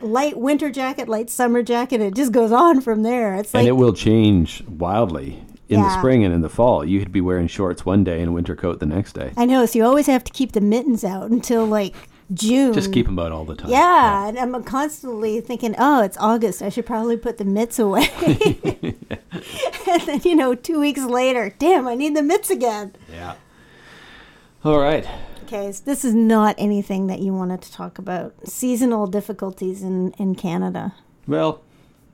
[0.00, 2.00] light winter jacket, light summer jacket.
[2.00, 3.34] It just goes on from there.
[3.36, 6.84] It's like and it will change wildly in the spring and in the fall.
[6.84, 9.32] You could be wearing shorts one day and a winter coat the next day.
[9.36, 11.94] I know, so you always have to keep the mittens out until like
[12.32, 12.72] June.
[12.72, 13.70] Just keep them out all the time.
[13.70, 16.62] Yeah, and I'm constantly thinking, oh, it's August.
[16.62, 18.08] I should probably put the mitts away.
[19.88, 22.94] and then, you know, two weeks later, damn, I need the mitts again.
[23.10, 23.34] Yeah.
[24.64, 25.06] All right.
[25.44, 28.34] Okay, so this is not anything that you wanted to talk about.
[28.46, 30.94] Seasonal difficulties in, in Canada.
[31.26, 31.62] Well,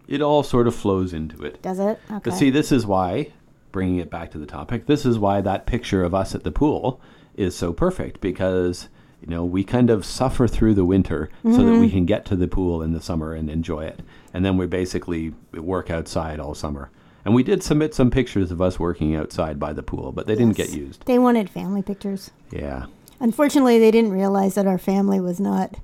[0.06, 1.60] it all sort of flows into it.
[1.62, 2.00] Does it?
[2.10, 2.20] Okay.
[2.24, 3.32] But see, this is why,
[3.72, 6.50] bringing it back to the topic, this is why that picture of us at the
[6.52, 7.00] pool
[7.36, 8.88] is so perfect because,
[9.20, 11.80] you know, we kind of suffer through the winter so that Mm-hmm.
[11.80, 14.00] we can get to the pool in the summer and enjoy it.
[14.34, 16.90] And then we basically work outside all summer.
[17.24, 20.34] And we did submit some pictures of us working outside by the pool, but they
[20.34, 21.04] didn't get used.
[21.04, 22.30] They wanted family pictures.
[22.50, 22.86] Yeah.
[23.20, 25.76] Unfortunately, they didn't realize that our family was not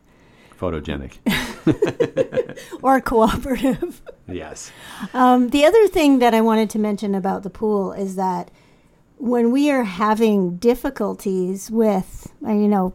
[0.59, 1.18] Photogenic.
[2.83, 4.01] or cooperative.
[4.29, 4.70] yes.
[5.12, 8.51] Um, the other thing that I wanted to mention about the pool is that
[9.16, 12.94] when we are having difficulties with, uh, you know,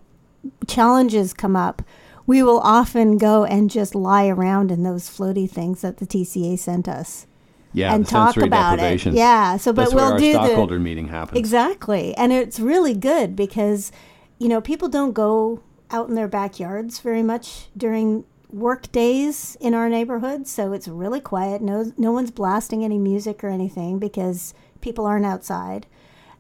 [0.68, 1.82] challenges come up,
[2.26, 6.58] we will often go and just lie around in those floaty things that the TCA
[6.58, 7.26] sent us
[7.74, 7.94] Yeah.
[7.94, 9.04] and talk about it.
[9.08, 9.58] Yeah.
[9.58, 11.38] So, but That's we'll where our do stockholder the meeting happens.
[11.40, 13.92] exactly, and it's really good because
[14.40, 19.74] you know people don't go out in their backyards very much during work days in
[19.76, 21.62] our neighborhood so it's really quiet.
[21.62, 25.86] No no one's blasting any music or anything because people aren't outside.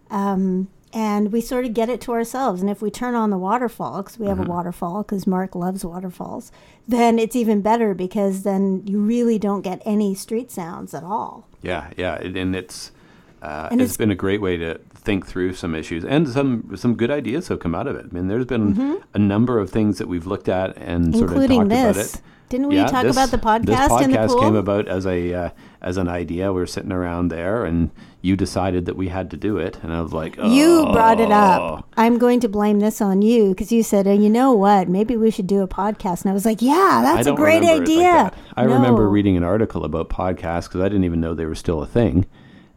[0.10, 2.62] Um, and we sort of get it to ourselves.
[2.62, 4.50] And if we turn on the waterfall because we have Mm-hmm.
[4.50, 6.52] a waterfall because mark loves waterfalls
[6.88, 11.48] then it's even better because then you really don't get any street sounds at all.
[11.62, 12.92] Yeah, yeah, and it's
[13.42, 16.76] uh, And it's it's- been a great way to think through some issues, and some
[16.76, 18.06] some good ideas have come out of it.
[18.12, 21.38] I mean, there's been a number of things that we've looked at and sort of
[21.38, 21.42] Mm-hmm.
[21.42, 22.22] including talked this about it.
[22.50, 24.88] didn't we Yeah, talk this- about the podcast, This podcast in the pool came about
[24.88, 25.50] as a uh,
[25.82, 26.52] as an idea.
[26.52, 27.90] We were sitting around there, and
[28.22, 30.52] you decided that we had to do it, and I was like, oh.
[30.54, 31.88] You brought it up.
[31.96, 34.90] I'm going to blame this on you because you said, oh, you know what?
[34.90, 36.24] Maybe we should do a podcast.
[36.24, 38.02] And I was like, yeah, that's a great like idea.
[38.02, 38.34] that.
[38.58, 41.82] I remember reading an article about podcasts because I didn't even know they were still
[41.82, 42.26] a thing,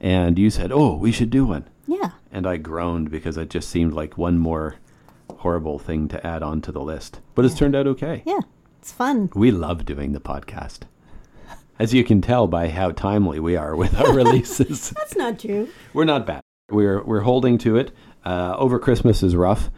[0.02, 2.10] and you said, "Oh, we should do one." Yeah.
[2.30, 4.76] and I groaned because it just seemed like one more
[5.38, 7.20] horrible thing to add on to the list.
[7.34, 8.22] But it's turned out okay.
[8.26, 8.40] Yeah.
[8.80, 9.30] It's fun.
[9.34, 10.80] We love doing the podcast.
[11.78, 14.90] As you can tell by how timely we are with our releases.
[14.96, 15.68] That's not true.
[15.94, 16.40] we're not bad.
[16.70, 17.92] We're we're holding to it.
[18.24, 19.68] Uh, over Christmas is rough.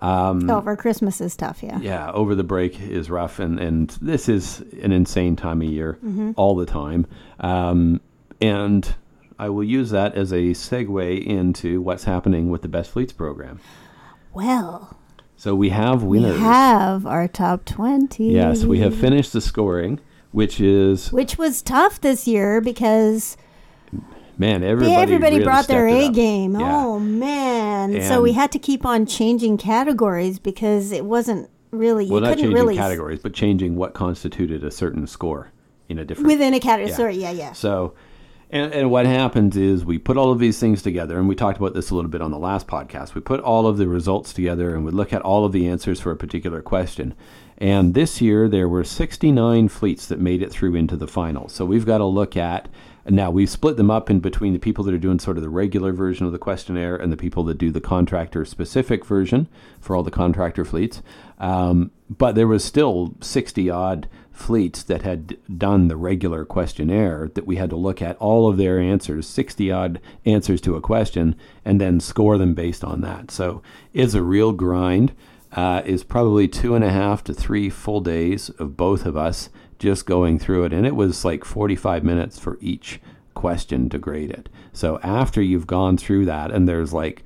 [0.00, 1.62] Um, Over Christmas is tough.
[1.62, 1.78] Yeah.
[1.80, 5.98] yeah, over the break is rough, and, and this is an insane time of year
[6.04, 6.32] Mm-hmm.
[6.36, 7.06] all the time.
[7.40, 8.00] Um,
[8.40, 8.94] and
[9.38, 13.60] I will use that as a segue into what's happening with the Best Fleets program.
[14.32, 14.96] Well,
[15.36, 16.34] So we have winners.
[16.34, 18.30] we have our top 20.
[18.32, 20.00] Yes, we have finished the scoring,
[20.32, 23.36] which is Which was tough this year because
[24.38, 26.54] man, everybody everybody really brought their A game.
[26.58, 26.76] Yeah.
[26.86, 28.02] Oh, man.
[28.02, 32.38] so we had to keep on changing categories because it wasn't really, Well, you couldn't
[32.44, 32.76] changing really.
[32.76, 35.50] categories, but changing what constituted a certain score
[35.88, 36.90] in a different Within a category.
[36.90, 36.96] Yeah.
[36.96, 37.16] Sorry.
[37.16, 37.30] Yeah.
[37.32, 37.52] Yeah.
[37.52, 37.94] So,
[38.54, 41.58] and, and what happens is we put all of these things together, and we talked
[41.58, 43.14] about this a little bit on the last podcast.
[43.14, 45.98] We put all of the results together and we look at all of the answers
[45.98, 47.14] for a particular question.
[47.58, 51.48] And this year, there were 69 fleets that made it through into the final.
[51.48, 52.68] So we've got to look at
[53.06, 55.50] now we've split them up in between the people that are doing sort of the
[55.50, 59.46] regular version of the questionnaire and the people that do the contractor specific version
[59.78, 61.02] for all the contractor fleets.
[61.38, 67.46] Um, but there was still 60 odd fleets that had done the regular questionnaire that
[67.46, 71.36] we had to look at all of their answers, 60 odd answers to a question,
[71.64, 73.30] and then score them based on that.
[73.30, 73.62] So
[73.94, 75.12] it's a real grind.
[75.52, 79.50] Uh, is probably two and a half to three full days of both of us
[79.78, 80.72] just going through it.
[80.72, 83.00] And it was like 45 minutes for each
[83.34, 84.48] question to grade it.
[84.72, 87.22] So after you've gone through that, and there's like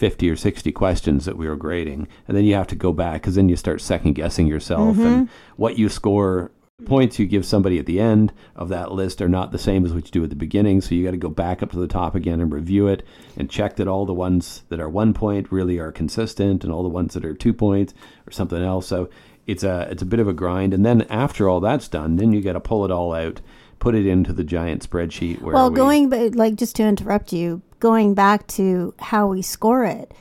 [0.00, 2.08] 50 or 60 questions that we were grading.
[2.26, 5.06] And then you have to go back because then you start second guessing yourself Mm-hmm.
[5.06, 6.50] and what you score.
[6.86, 9.92] Points you give somebody at the end of that list are not the same as
[9.92, 10.80] what you do at the beginning.
[10.80, 13.02] So you got to go back up to the top again and review it
[13.36, 16.82] and check that all the ones that are one point really are consistent and all
[16.82, 17.92] the ones that are two points
[18.26, 18.86] or something else.
[18.86, 19.10] So
[19.46, 20.72] it's a it's a bit of a grind.
[20.72, 23.42] And then after all that's done, then you got to pull it all out,
[23.80, 25.40] put it into the giant spreadsheet.
[25.42, 29.42] Where Well, we, going but like just to interrupt you, going back to how we
[29.42, 30.12] score it,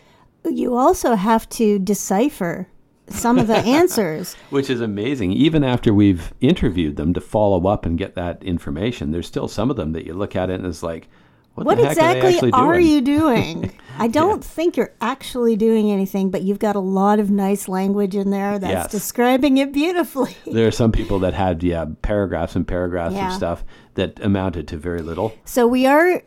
[0.46, 2.68] you also have to decipher
[3.08, 4.36] some of the answers.
[4.50, 5.34] which is amazing.
[5.34, 9.70] Even after we've interviewed them to follow up and get that information, there's still some
[9.70, 11.08] of them that you look at it and it's like,
[11.56, 12.88] what, What the heck are, they exactly are doing?
[12.88, 13.72] you doing?
[14.00, 18.16] I don't think you're actually doing anything, but you've got a lot of nice language
[18.16, 18.92] in there that's Yes.
[18.92, 20.36] describing it beautifully.
[20.46, 23.28] There are some people that had yeah paragraphs and paragraphs Yeah.
[23.30, 23.64] of stuff
[23.96, 25.34] that amounted to very little.
[25.46, 26.24] So we are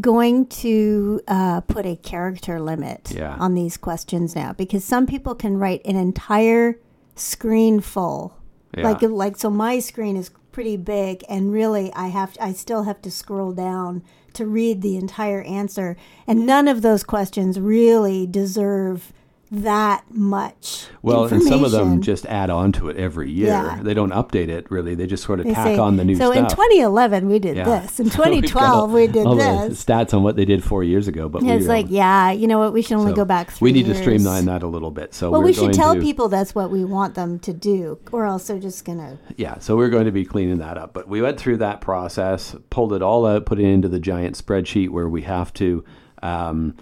[0.00, 3.36] going to uh, put a character limit Yeah.
[3.38, 6.78] on these questions now because some people can write an entire
[7.14, 8.34] screen full.
[8.76, 8.84] Yeah.
[8.88, 13.00] Like like so my screen is pretty big and really I have I still have
[13.02, 14.02] to scroll down
[14.34, 15.96] to read the entire answer.
[16.26, 19.12] And none of those questions really deserve
[19.54, 23.48] that much Well, and some of them just add on to it every year.
[23.48, 23.80] Yeah.
[23.82, 24.94] They don't update it really.
[24.94, 26.34] They just sort of They tack say- on the new so stuff.
[26.36, 27.64] So in 2011 we did Yeah.
[27.82, 30.64] this in So we've 2012 we did all the this stats on what they did
[30.64, 33.16] four years ago, but it's were- like yeah you know what we should only so
[33.16, 33.98] go back three We need years.
[33.98, 35.12] to streamline that a little bit.
[35.12, 37.52] So Well, we're we should going tell to, people that's what we want them to
[37.52, 39.18] do, or else they're just gonna.
[39.36, 40.94] Yeah, so we're going to be cleaning that up.
[40.94, 44.42] But we went through that process, pulled it all out, put it into the giant
[44.42, 45.84] spreadsheet where we have to
[46.22, 46.74] um,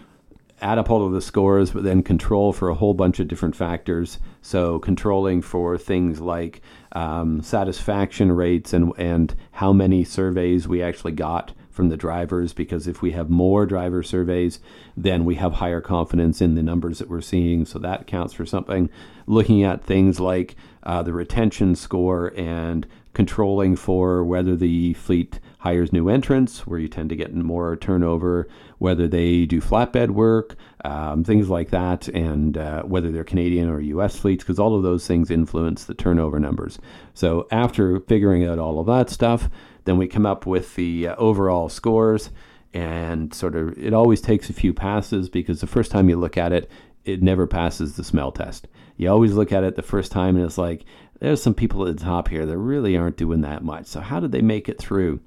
[0.60, 3.56] add up all of the scores, but then control for a whole bunch of different
[3.56, 4.18] factors.
[4.42, 11.12] So controlling for things like um, satisfaction rates and and how many surveys we actually
[11.12, 12.52] got from the drivers.
[12.52, 14.60] Because if we have more driver surveys,
[14.96, 17.64] then we have higher confidence in the numbers that we're seeing.
[17.64, 18.90] So that counts for something.
[19.26, 25.92] Looking at things like uh, the retention score and controlling for whether the fleet hires
[25.92, 31.22] new entrants, where you tend to get more turnover, whether they do flatbed work, um,
[31.22, 35.06] things like that, and uh, whether they're Canadian or US fleets, because all of those
[35.06, 36.78] things influence the turnover numbers.
[37.14, 39.50] So after figuring out all of that stuff,
[39.84, 42.30] then we come up with the uh, overall scores.
[42.72, 46.38] And sort of, it always takes a few passes because the first time you look
[46.38, 46.70] at it,
[47.04, 48.68] it never passes the smell test.
[48.96, 50.84] You always look at it the first time and it's like,
[51.20, 53.86] there's some people at the top here that really aren't doing that much.
[53.86, 55.20] So, how did they make it through?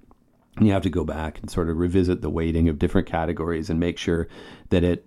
[0.58, 3.70] And you have to go back and sort of revisit the weighting of different categories
[3.70, 4.28] and make sure
[4.70, 5.06] that it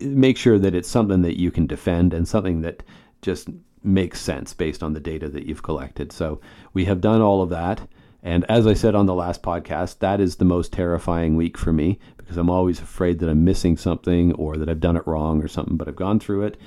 [0.00, 2.82] make sure that it's something that you can defend and something that
[3.20, 3.48] just
[3.82, 6.12] makes sense based on the data that you've collected.
[6.12, 6.40] So
[6.72, 7.80] we have done all of that.
[8.22, 11.72] And as I said on the last podcast, that is the most terrifying week for
[11.72, 15.42] me because I'm always afraid that I'm missing something or that I've done it wrong
[15.42, 16.60] or something, but I've gone through it.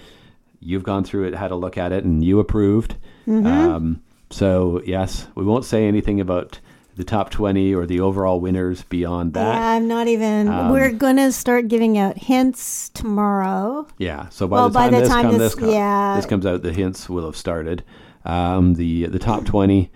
[0.62, 2.96] You've gone through it, had a look at it, and you approved.
[3.28, 6.60] Um, so, yes, we won't say anything about
[6.96, 9.56] the top 20 or the overall winners beyond that.
[9.56, 10.48] Yeah, I'm not even.
[10.50, 13.88] Um, we're gonna start giving out hints tomorrow.
[13.98, 14.28] Yeah.
[14.30, 16.16] So by Well, the by time the this time come, this- this, co- yeah.
[16.16, 17.84] this comes out, the hints will have started.
[18.26, 19.90] Um, the the top twenty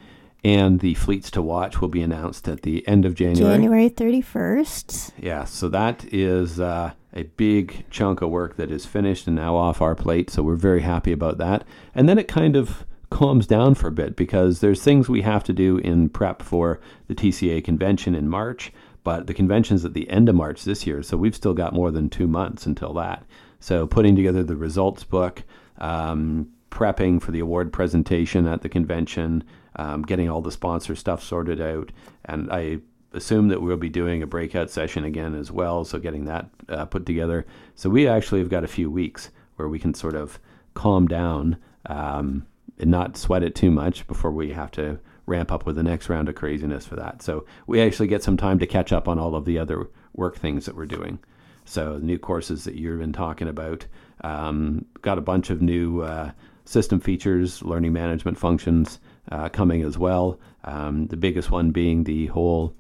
[0.46, 3.56] and the fleets to watch will be announced at the end of January.
[3.56, 5.14] January 31st.
[5.20, 5.44] Yeah.
[5.44, 9.82] So that is uh, a big chunk of work that is finished and now off
[9.82, 10.30] our plate.
[10.30, 11.66] So we're very happy about that.
[11.96, 15.44] And then it kind of calms down for a bit because there's things we have
[15.46, 18.72] to do in prep for the TCA convention in March.
[19.04, 21.90] But the convention's at the end of March this year, so we've still got more
[21.90, 23.24] than two months until that.
[23.60, 25.42] So putting together the results book,
[25.80, 29.44] um, prepping for the award presentation at the convention,
[29.76, 31.92] um, getting all the sponsor stuff sorted out,
[32.26, 32.80] and I
[33.16, 35.86] assume that we'll be doing a breakout session again as well.
[35.86, 37.46] So getting that uh, put together.
[37.76, 40.40] So we actually have got a few weeks where we can sort of
[40.74, 42.46] calm down um,
[42.78, 46.10] and not sweat it too much before we have to ramp up with the next
[46.10, 47.22] round of craziness for that.
[47.22, 50.38] So we actually get some time to catch up on all of the other work
[50.38, 51.20] things that we're doing.
[51.64, 53.86] So the new courses that you've been talking about,
[54.22, 56.32] um, got a bunch of new uh,
[56.66, 59.00] system features, learning management functions
[59.32, 60.40] uh, coming as well.
[60.64, 62.74] Um, the biggest one being the whole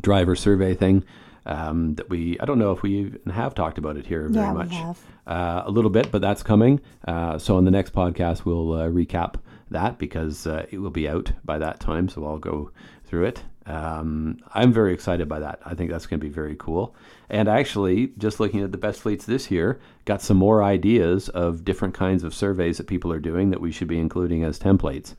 [0.00, 1.04] driver survey thing
[1.46, 4.46] um, that we I don't know if we even have talked about it here very
[4.46, 4.98] Yeah, we much have.
[5.26, 6.80] Uh, a little bit, but that's coming.
[7.06, 9.36] Uh, so in the next podcast we'll uh, recap
[9.70, 12.08] that because uh, it will be out by that time.
[12.08, 12.70] So I'll go
[13.04, 13.42] through it.
[13.66, 15.60] Um, I'm very excited by that.
[15.64, 16.94] I think that's going to be very cool.
[17.30, 21.64] And actually, just looking at the best fleets this year, got some more ideas of
[21.64, 25.14] different kinds of surveys that people are doing that we should be including as templates.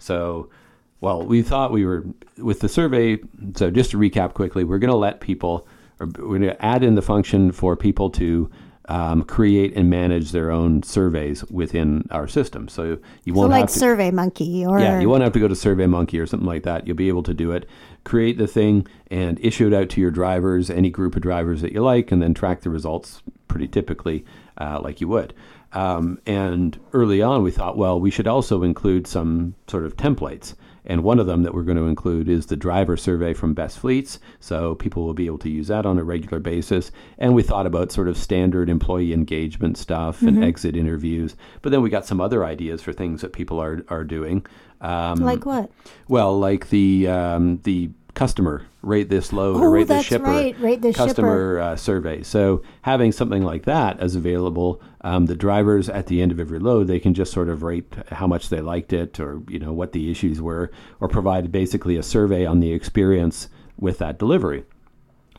[0.00, 0.50] So
[1.00, 2.04] well, we thought we were
[2.36, 3.18] with the survey.
[3.56, 5.66] So just to recap quickly, we're going to let people,
[5.98, 8.50] or we're going to add in the function for people to
[8.88, 12.68] um, create and manage their own surveys within our system.
[12.68, 15.38] So you So won't like have to, Survey Monkey or yeah, you won't have to
[15.38, 16.86] go to Survey Monkey or something like that.
[16.86, 17.68] You'll be able to do it,
[18.04, 21.72] create the thing, and issue it out to your drivers, any group of drivers that
[21.72, 23.22] you like, and then track the results
[23.60, 24.24] pretty typically
[24.58, 25.34] uh, like you would.
[25.72, 30.54] Um, and early on, we thought, well, we should also include some sort of templates.
[30.86, 33.78] And one of them that we're going to include is the driver survey from Best
[33.78, 34.18] Fleets.
[34.40, 36.90] So people will be able to use that on a regular basis.
[37.18, 41.36] And we thought about sort of standard employee engagement stuff and exit interviews.
[41.60, 44.46] But then we got some other ideas for things that people are, are doing.
[44.80, 45.70] Um, like what?
[46.08, 50.58] well, like the um, the customer rate this load Oh, or rate this shipper right,
[50.60, 52.22] rate this customer uh, survey.
[52.22, 56.58] So having something like that as available, um, the drivers at the end of every
[56.58, 59.72] load they can just sort of rate how much they liked it or you know
[59.72, 63.48] what the issues were, or provide basically a survey on the experience
[63.78, 64.64] with that delivery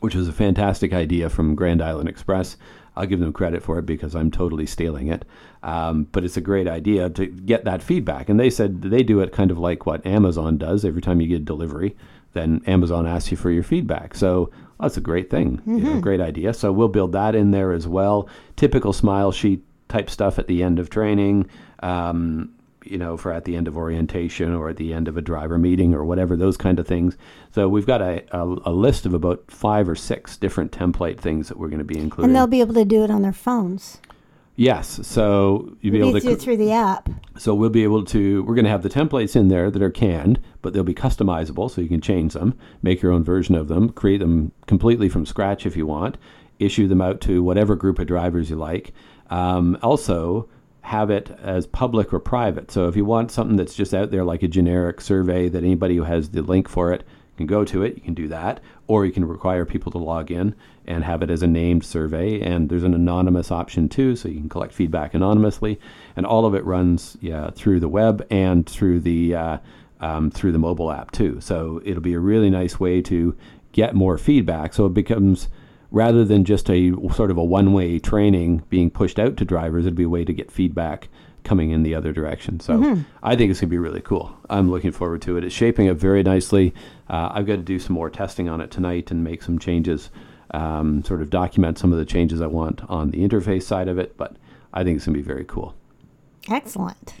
[0.02, 2.56] which was a fantastic idea from Grand Island Express.
[2.96, 5.24] I'll give them credit for it because I'm totally stealing it.
[5.62, 8.28] Um, but it's a great idea to get that feedback.
[8.28, 11.28] And they said they do it kind of like what Amazon does every time you
[11.28, 11.96] get a delivery.
[12.32, 14.14] Then Amazon asks you for your feedback.
[14.14, 16.54] So that's a great thing, you know, great idea.
[16.54, 18.28] So we'll build that in there as well.
[18.56, 21.48] Typical smile sheet type stuff at the end of training.
[21.80, 22.52] Um,
[22.84, 25.56] you know, for at the end of orientation or at the end of a driver
[25.56, 27.16] meeting or whatever, those kind of things.
[27.52, 31.48] So we've got a, a, a list of about five or six different template things
[31.48, 32.30] that we're going to be including.
[32.30, 33.98] And they'll be able to do it on their phones.
[34.56, 36.20] Yes, so you'll be able to.
[36.20, 37.08] through, cr- through the app.
[37.38, 38.42] so we'll be able to.
[38.44, 41.70] We're going to have the templates in there that are canned, but they'll be customizable,
[41.70, 45.26] so you can change them, make your own version of them, create them completely from
[45.26, 46.16] scratch if you want,
[46.58, 48.92] issue them out to whatever group of drivers you like.
[49.30, 50.48] Um, also,
[50.82, 52.70] have it as public or private.
[52.70, 55.96] So if you want something that's just out there, like a generic survey that anybody
[55.96, 57.04] who has the link for it
[57.46, 60.54] go to it, you can do that, or you can require people to log in
[60.86, 62.40] and have it as a named survey.
[62.40, 65.78] And there's an anonymous option too, so you can collect feedback anonymously,
[66.16, 69.58] and all of it runs yeah through the web and through the uh,
[70.00, 71.40] um, through the mobile app too.
[71.40, 73.36] So it'll be a really nice way to
[73.72, 74.74] get more feedback.
[74.74, 75.48] So it becomes
[75.90, 79.94] rather than just a sort of a one-way training being pushed out to drivers, it'd
[79.94, 81.08] be a way to get feedback
[81.44, 82.60] coming in the other direction.
[82.60, 82.80] So
[83.22, 84.36] I think it's going to be really cool.
[84.48, 85.44] I'm looking forward to it.
[85.44, 86.74] It's shaping up very nicely.
[87.08, 90.10] Uh, I've got to do some more testing on it tonight and make some changes,
[90.52, 93.98] um, sort of document some of the changes I want on the interface side of
[93.98, 94.16] it.
[94.16, 94.36] But
[94.72, 95.74] I think it's going to be very cool.
[96.50, 97.14] Excellent.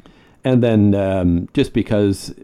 [0.44, 2.34] And then um, just because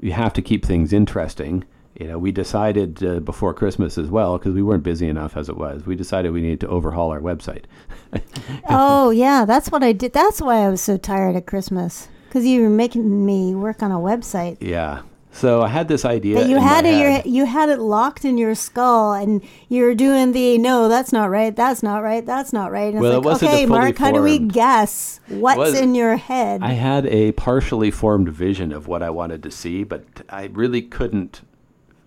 [0.00, 1.64] you have to keep things interesting,
[2.00, 5.48] you know, we decided uh, before Christmas as well, because we weren't busy enough as
[5.48, 7.64] it was, we decided we needed to overhaul our website.
[8.68, 10.12] oh yeah, that's what I did.
[10.12, 13.90] That's why I was so tired at Christmas because you were making me work on
[13.90, 14.58] a website.
[14.60, 15.02] Yeah.
[15.36, 16.36] So I had this idea.
[16.36, 20.32] But you had it, your, you had it locked in your skull, and you're doing
[20.32, 22.94] the no, that's not right, that's not right, that's not right.
[22.94, 26.16] And Well, it it's like, okay, Mark, how do we guess what's was- in your
[26.16, 26.62] head?
[26.62, 30.80] I had a partially formed vision of what I wanted to see, but I really
[30.80, 31.42] couldn't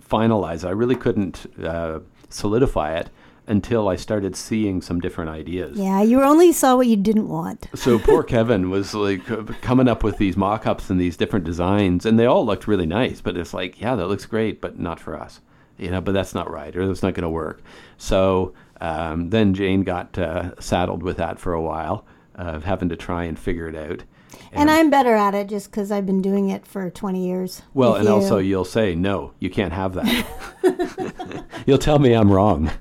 [0.10, 0.68] finalize.
[0.68, 2.00] I really couldn't uh,
[2.30, 3.10] solidify it
[3.48, 5.76] until I started seeing some different ideas.
[5.78, 7.68] yeah, you only saw what you didn't want.
[7.74, 12.06] So poor Kevin was like uh, coming up with these mock-ups and these different designs,
[12.06, 13.22] and they all looked really nice.
[13.22, 15.42] But it's like, yeah, that looks great, but not for us,
[15.78, 16.00] you know.
[16.00, 17.64] But that's not right, or that's not going to work.
[17.98, 22.06] So um, then Jane got uh, saddled with that for a while,
[22.36, 24.04] of having to try and figure it out.
[24.52, 27.62] And I'm better at it just because I've been doing it for 20 years.
[27.74, 28.14] Well, and you.
[28.14, 31.46] also you'll say no, you can't have that.
[31.66, 32.72] you'll tell me I'm wrong.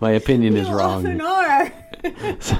[0.00, 1.26] My opinion is You often wrong.
[1.30, 1.72] are.
[2.38, 2.56] So,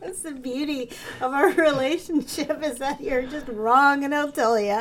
[0.00, 4.80] That's the beauty of our relationship is that you're just wrong, and I'll tell you.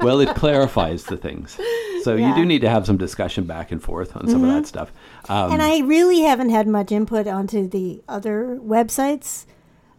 [0.00, 1.58] well, it clarifies the things.
[2.04, 2.28] So you Yeah.
[2.30, 2.36] Mm-hmm.
[2.40, 4.92] do need to have some discussion back and forth on some of that stuff.
[5.28, 9.46] Um, and I really haven't had much input onto the other websites.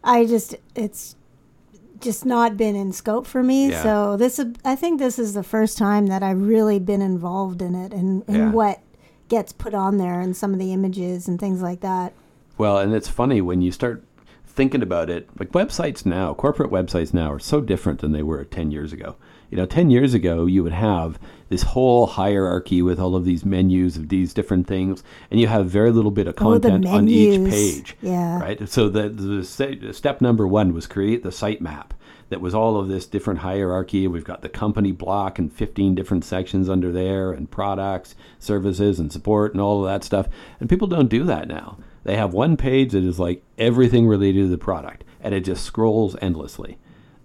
[0.06, 1.18] I just it's
[2.02, 3.70] just not been in scope for me.
[3.70, 3.84] Yeah.
[3.84, 7.76] So this I think this is the first time that I've really been involved in
[7.76, 8.52] it and, and Yeah.
[8.52, 8.80] what
[9.28, 12.14] gets put on there and some of the images and things like that.
[12.58, 14.04] Well, and it's funny when you start
[14.46, 15.30] thinking about it.
[15.40, 19.16] Like websites now, corporate websites now are so different than they were 10 years ago.
[19.50, 21.20] You know, 10 years ago, you would have
[21.50, 25.68] this whole hierarchy with all of these menus of these different things, and you have
[25.68, 27.98] very little bit of Oh, content on each page.
[28.02, 28.40] Yeah.
[28.40, 28.70] Right?
[28.70, 31.94] So the, the step number one was create the site map.
[32.30, 34.08] That was all of this different hierarchy.
[34.08, 39.12] We've got the company block and 15 different sections under there, and products, services, and
[39.12, 40.28] support, and all of that stuff.
[40.60, 41.80] And people don't do that now.
[42.04, 45.66] They have one page that is like everything related to the product, and it just
[45.66, 46.78] scrolls endlessly.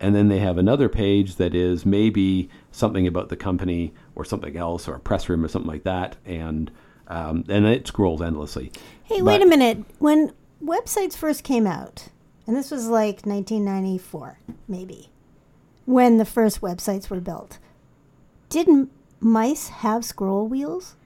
[0.05, 4.55] And then they have another page that is maybe something about the company or something
[4.55, 6.70] else, or a press room or something like that, and
[7.09, 8.70] um, and it scrolls endlessly.
[9.05, 9.78] Hey, But- wait a minute.
[10.00, 10.32] When
[10.62, 12.09] websites first came out,
[12.46, 15.09] and this was like 1994, maybe,
[15.86, 17.59] when the first websites were built.
[18.50, 18.90] Didn't
[19.20, 20.96] mice have scroll wheels?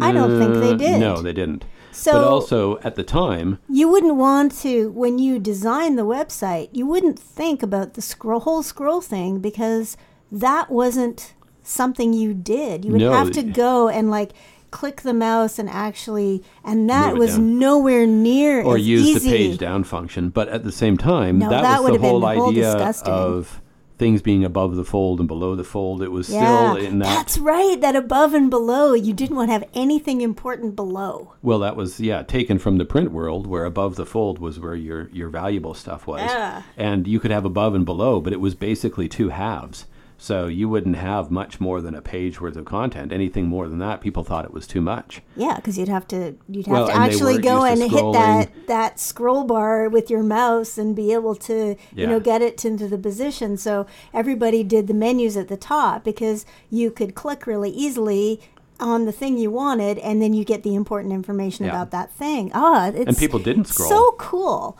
[0.00, 1.00] I don't think they Uh, did.
[1.00, 1.64] No, they didn't.
[1.96, 6.68] So but also at the time, you wouldn't want to when you design the website.
[6.72, 9.96] You wouldn't think about the scroll whole scroll thing because
[10.30, 12.84] that wasn't something you did.
[12.84, 13.12] You would No.
[13.12, 14.32] have to go and like
[14.70, 17.58] click the mouse and actually, and that was down.
[17.58, 19.18] nowhere near or use easy.
[19.30, 20.28] the page down function.
[20.28, 23.12] But at the same time, No, that, that was the whole the whole idea disgusting.
[23.12, 23.60] of
[23.98, 26.02] things being above the fold and below the fold.
[26.02, 27.06] It was Yeah, still in that.
[27.06, 27.80] that's right.
[27.80, 31.32] That above and below, you didn't want to have anything important below.
[31.42, 34.74] Well, that was yeah taken from the print world, where above the fold was where
[34.74, 36.62] your your valuable stuff was, Yeah.
[36.76, 39.86] and you could have above and below, but it was basically two halves.
[40.18, 43.12] So you wouldn't have much more than a page worth of content.
[43.12, 45.20] Anything more than that, people thought it was too much.
[45.36, 48.98] Yeah, because you'd have to you'd have Well, to actually go and hit that that
[48.98, 52.98] scroll bar with your mouse and be able to you know get it into the
[52.98, 53.56] position.
[53.58, 58.40] So everybody did the menus at the top because you could click really easily
[58.80, 61.72] on the thing you wanted, and then you get the important information Yeah.
[61.72, 62.50] about that thing.
[62.54, 63.88] Ah, it's And people didn't scroll.
[63.88, 64.78] So cool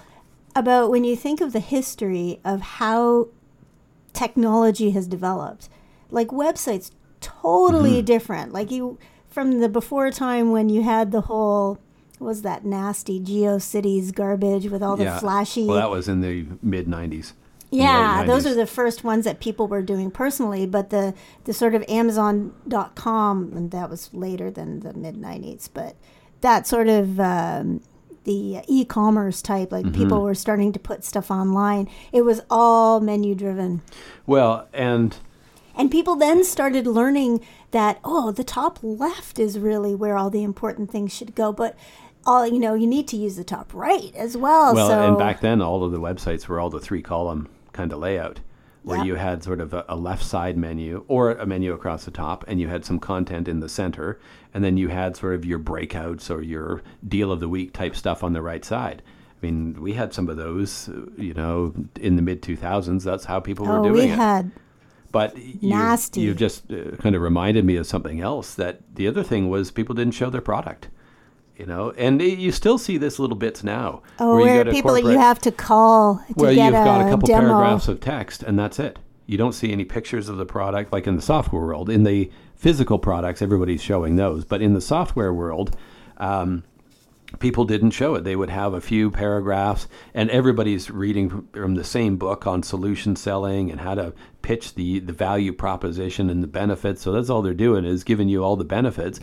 [0.55, 3.29] about when you think of the history of how
[4.17, 5.69] technology has developed.
[6.11, 6.91] Like websites,
[7.21, 8.05] totally Mm-hmm.
[8.15, 8.53] different.
[8.53, 8.99] Like you
[9.29, 11.79] from the before time when you had the whole
[12.19, 15.67] what was that nasty GeoCities garbage with all the flashy.
[15.67, 17.35] Well, that was in the mid '90s.
[17.71, 18.51] yeah, those 90s.
[18.51, 20.65] are the first ones that people were doing personally.
[20.67, 21.13] But the
[21.45, 25.69] the sort of Amazon.com, and that was later than the mid '90s.
[25.73, 25.97] But
[26.41, 27.83] that sort of um,
[28.27, 30.03] the e-commerce type, like Mm-hmm.
[30.03, 31.89] people were starting to put stuff online.
[32.13, 33.81] It was all menu driven.
[34.27, 35.17] Well, and
[35.75, 40.43] And people then started learning that, oh, the top left is really where all the
[40.43, 41.53] important things should go.
[41.53, 41.77] But
[42.27, 44.75] all you know, you need to use the top right as well.
[44.75, 47.93] Well, so and back then, all of the websites were all the three column kind
[47.93, 48.41] of layout,
[48.87, 52.11] where you had sort of a, a left side menu or a menu across the
[52.13, 54.21] top, and you had some content in the center,
[54.55, 57.97] and then you had sort of your breakouts or your deal of the week type
[57.97, 59.03] stuff on the right side.
[59.33, 63.03] I mean, we had some of those, you know, in the mid 2000s.
[63.03, 64.13] That's how people oh, were we doing it.
[64.13, 64.53] We had
[65.11, 66.21] But you, Nasty.
[66.21, 68.55] you just uh, kind of reminded me of something else.
[68.55, 70.91] That the other thing was people didn't show their product.
[71.57, 74.03] You know, and it- you still see this little bits now.
[74.19, 77.01] oh, you where go to people you have to call to well, get you've got
[77.07, 77.41] a, couple demo.
[77.49, 78.99] paragraphs of text, and that's it.
[79.27, 81.89] You don't see any pictures of the product, like in the software world.
[81.91, 85.75] In the physical products, everybody's showing those, but in the software world,
[86.19, 86.63] um,
[87.39, 88.25] people didn't show it.
[88.25, 92.63] They would have a few paragraphs, and everybody's reading from- from the same book on
[92.63, 97.03] solution selling and how to pitch the the value proposition and the benefits.
[97.03, 99.19] So that's all they're doing is giving you all the benefits.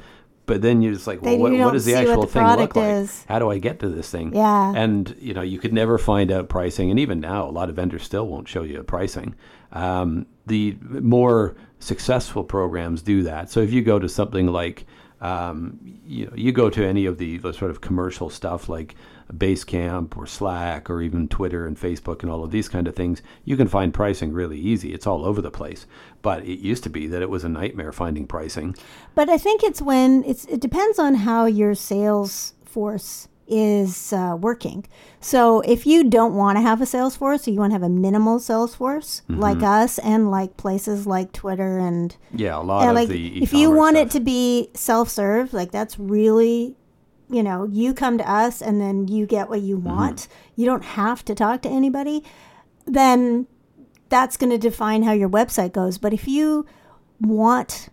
[0.46, 2.86] But then you're just like, well, what, does the actual the thing look like?
[2.86, 3.24] is.
[3.30, 4.36] How do I get to this thing?
[4.36, 4.74] Yeah.
[4.76, 7.76] And you know, you could never find out pricing, and even now, a lot of
[7.76, 9.36] vendors still won't show you the pricing.
[9.72, 13.50] Um, the more successful programs do that.
[13.50, 14.86] So if you go to something like,
[15.22, 18.96] um, you know, you go to any of the, the sort of commercial stuff like
[19.32, 23.22] Basecamp or Slack or even Twitter and Facebook and all of these kind of things,
[23.46, 24.94] you can find pricing really easy.
[24.94, 25.86] It's all over the place.
[26.22, 28.76] But it used to be that it was a nightmare finding pricing.
[29.16, 34.38] But I think it's when it's it depends on how your sales force is uh,
[34.40, 34.86] working.
[35.20, 37.84] So if you don't want to have a sales force, or you want to have
[37.84, 39.42] a minimal sales force, Mm-hmm.
[39.42, 43.52] like us and like places like Twitter and Yeah, a lot of like the if
[43.54, 46.78] you want it to be self-serve, like that's really
[47.30, 49.68] you know, you come to us and then you get what Mm-hmm.
[49.68, 50.28] you want.
[50.56, 52.24] You don't have to talk to anybody.
[52.86, 53.48] Then
[54.10, 55.98] that's going to define how your website goes.
[55.98, 56.66] But if you
[57.20, 57.90] want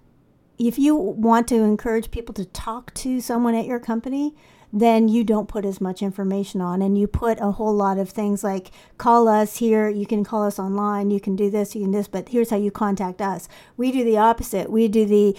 [0.58, 4.34] if you want to encourage people to talk to someone at your company,
[4.70, 8.10] then you don't put as much information on and you put a whole lot of
[8.10, 11.80] things like call us here, you can call us online, you can do this, you
[11.80, 13.48] can this, but here's how you contact us.
[13.78, 14.70] We do the opposite.
[14.70, 15.34] We do the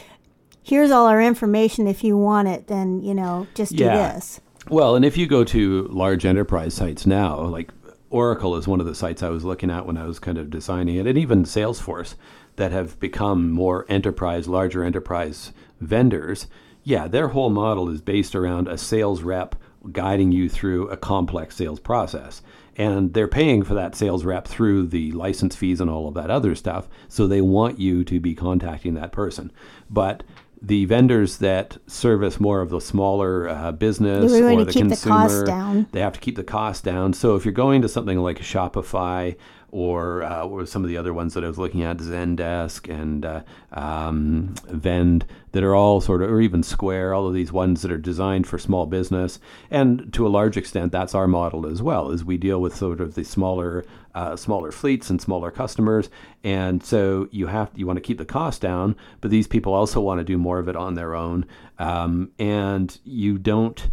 [0.64, 4.14] here's all our information if you want it, then, you know, just do Yeah.
[4.14, 4.40] this.
[4.70, 7.72] Well, and if you go to large enterprise sites now, like
[8.10, 10.50] Oracle is one of the sites I was looking at when I was kind of
[10.50, 12.16] designing it, and even Salesforce
[12.58, 16.48] that have become more enterprise, larger enterprise vendors.
[16.84, 19.56] Yeah, their whole model is based around a sales rep
[19.92, 22.42] guiding you through a complex sales process.
[22.78, 26.30] And they're paying for that sales rep through the license fees and all of that
[26.30, 26.88] other stuff.
[27.08, 29.52] So they want you to be contacting that person.
[29.90, 30.24] But
[30.62, 34.90] the vendors that service more of the smaller uh, business or to the keep the
[34.90, 35.88] consumer, down.
[35.92, 37.14] they have to keep the cost down.
[37.14, 39.36] So if you're going to something like Shopify
[39.72, 43.26] or, uh, or some of the other ones that I was looking at, Zendesk and
[43.26, 43.42] uh,
[43.72, 47.92] um, Vend, that are all sort of, or even Square, all of these ones that
[47.92, 49.40] are designed for small business.
[49.70, 53.02] And to a large extent, that's our model as well, as we deal with sort
[53.02, 56.10] of the smaller, uh, smaller fleets and smaller customers.
[56.44, 60.02] And so you have you want to keep the cost down, but these people also
[60.02, 61.46] want to do more of it on their own.
[61.80, 63.90] Um, and you don't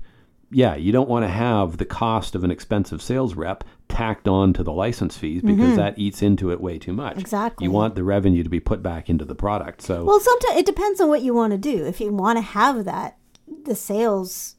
[0.50, 4.52] yeah, you don't want to have the cost of an expensive sales rep tacked on
[4.54, 5.76] to the license fees because mm-hmm.
[5.76, 7.18] that eats into it way too much.
[7.18, 7.64] Exactly.
[7.64, 9.82] You want the revenue to be put back into the product.
[9.82, 11.84] So Well, sometimes it depends on what you want to do.
[11.84, 13.18] If you want to have that
[13.64, 14.56] the sales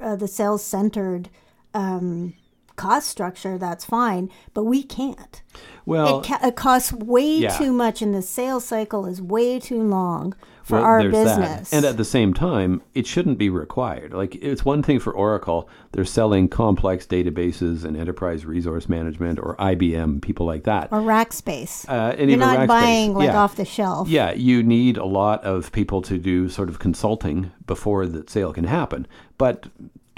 [0.00, 1.28] uh, the sales centered
[1.74, 2.34] um,
[2.78, 5.42] cost structure, that's fine, but we can't.
[5.84, 7.56] Well, it, ca- it costs way yeah.
[7.56, 11.70] too much, and the sales cycle is way too long for well, our business.
[11.70, 11.76] That.
[11.76, 14.12] And at the same time, it shouldn't be required.
[14.12, 19.56] Like it's one thing for Oracle; they're selling complex databases and enterprise resource management, or
[19.56, 21.88] IBM, people like that, or Rackspace.
[21.88, 23.38] Uh, and You're not buying like yeah.
[23.38, 24.08] off the shelf.
[24.08, 28.52] Yeah, you need a lot of people to do sort of consulting before the sale
[28.52, 29.06] can happen.
[29.38, 29.68] But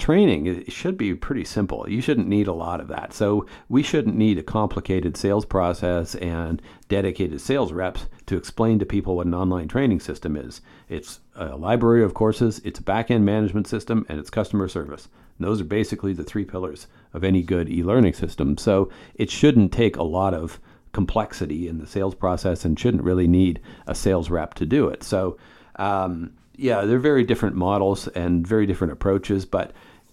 [0.01, 1.87] training it should be pretty simple.
[1.87, 3.13] You shouldn't need a lot of that.
[3.13, 8.85] So we shouldn't need a complicated sales process and dedicated sales reps to explain to
[8.85, 10.61] people what an online training system is.
[10.89, 15.07] It's a library of courses, it's a back-end management system, and it's customer service.
[15.37, 18.57] And those are basically the three pillars of any good e-learning system.
[18.57, 20.59] So it shouldn't take a lot of
[20.93, 25.03] complexity in the sales process and shouldn't really need a sales rep to do it.
[25.03, 25.37] So
[25.77, 29.71] um, yeah, they're very different models and very different approaches, but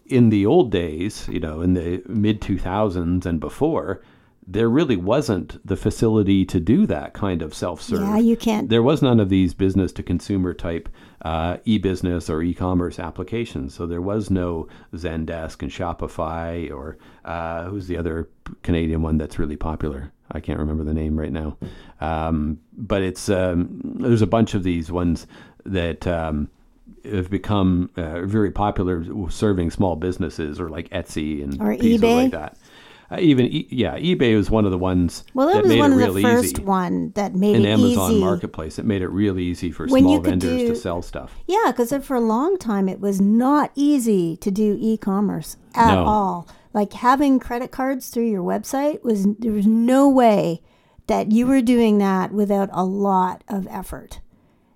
[0.08, 4.02] in the old days, you know, in the mid 2000s and before,
[4.50, 8.00] there really wasn't the facility to do that kind of self-serve.
[8.00, 8.70] Yeah, you can't.
[8.70, 10.88] There was none of these business to consumer type
[11.20, 13.74] uh, e-business or e-commerce applications.
[13.74, 16.96] So there was no Zendesk and Shopify or
[17.26, 18.26] uh, who's the other
[18.62, 20.12] Canadian one that's really popular.
[20.32, 21.58] I can't remember the name right now,
[22.00, 25.26] um, but it's um, there's a bunch of these ones
[25.64, 26.06] that.
[26.06, 26.48] Um,
[27.12, 32.32] have become uh, very popular serving small businesses or like Etsy and or eBay like
[32.32, 32.56] that.
[33.10, 35.24] Uh, even e- yeah, eBay was one of the ones.
[35.32, 36.62] Well, that, that was one of the first easy.
[36.62, 38.20] one that made an it Amazon easy.
[38.20, 38.78] Marketplace.
[38.78, 41.34] It made it real easy for when small vendors do, to sell stuff.
[41.46, 46.04] Yeah, because for a long time it was not easy to do e-commerce at no.
[46.04, 46.48] all.
[46.74, 50.60] Like having credit cards through your website was there was no way
[51.06, 54.20] that you were doing that without a lot of effort.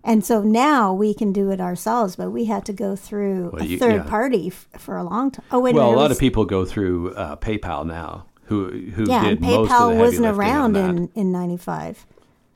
[0.05, 3.65] And so now we can do it ourselves, but we had to go through well,
[3.65, 4.11] you, a third yeah.
[4.11, 5.45] party f- for a long time.
[5.53, 8.27] Oh, wait, well, a, a lot was, of people go through uh, PayPal now.
[8.47, 12.05] Who who yeah, did and PayPal wasn't around in in '95.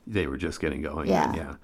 [0.05, 1.07] They were just getting going.
[1.07, 1.55] Yeah, yeah.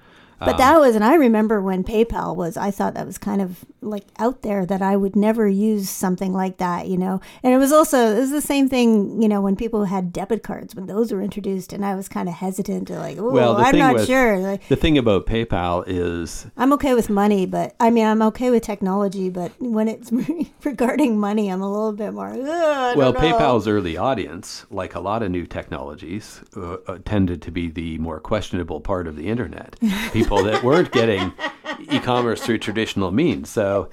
[0.45, 3.41] But um, that was, and I remember when PayPal was, I thought that was kind
[3.41, 7.21] of like out there that I would never use something like that, you know.
[7.43, 10.43] And it was also, it was the same thing, you know, when people had debit
[10.43, 13.77] cards, when those were introduced, and I was kind of hesitant to like, well, I'm
[13.77, 14.39] not with, sure.
[14.39, 16.47] Like, the thing about PayPal is.
[16.57, 20.11] I'm okay with money, but I mean, I'm okay with technology, but when it's
[20.63, 22.33] regarding money, I'm a little bit more.
[22.33, 23.19] well, know.
[23.19, 27.97] PayPal's early audience, like a lot of new technologies, uh, uh, tended to be the
[27.97, 29.75] more questionable part of the internet.
[30.13, 31.33] People people that weren't getting
[31.91, 33.49] e-commerce through traditional means.
[33.49, 33.89] So,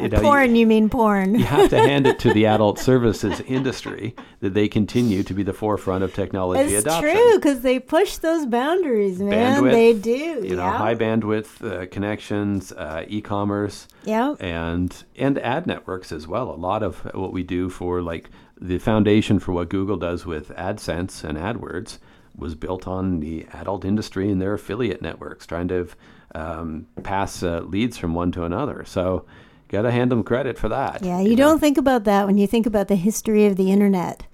[0.00, 1.34] you know, porn, you, you, mean porn?
[1.34, 5.42] you have to hand it to the adult services industry that they continue to be
[5.42, 7.10] the forefront of technology it's adoption.
[7.10, 9.62] It's true because they push those boundaries, man.
[9.62, 10.10] Bandwidth, they do.
[10.10, 10.54] You yeah.
[10.56, 16.50] know, high bandwidth uh, connections, uh, e-commerce, yeah, and and ad networks as well.
[16.50, 18.30] A lot of what we do for like
[18.60, 21.98] the foundation for what Google does with AdSense and AdWords
[22.36, 25.88] was built on the adult industry and their affiliate networks, trying to
[26.34, 28.84] um, pass uh, leads from one to another.
[28.84, 29.24] So,
[29.68, 31.04] got to hand them credit for that.
[31.04, 31.58] Yeah, you, you don't know?
[31.58, 34.26] think about that when you think about the history of the internet.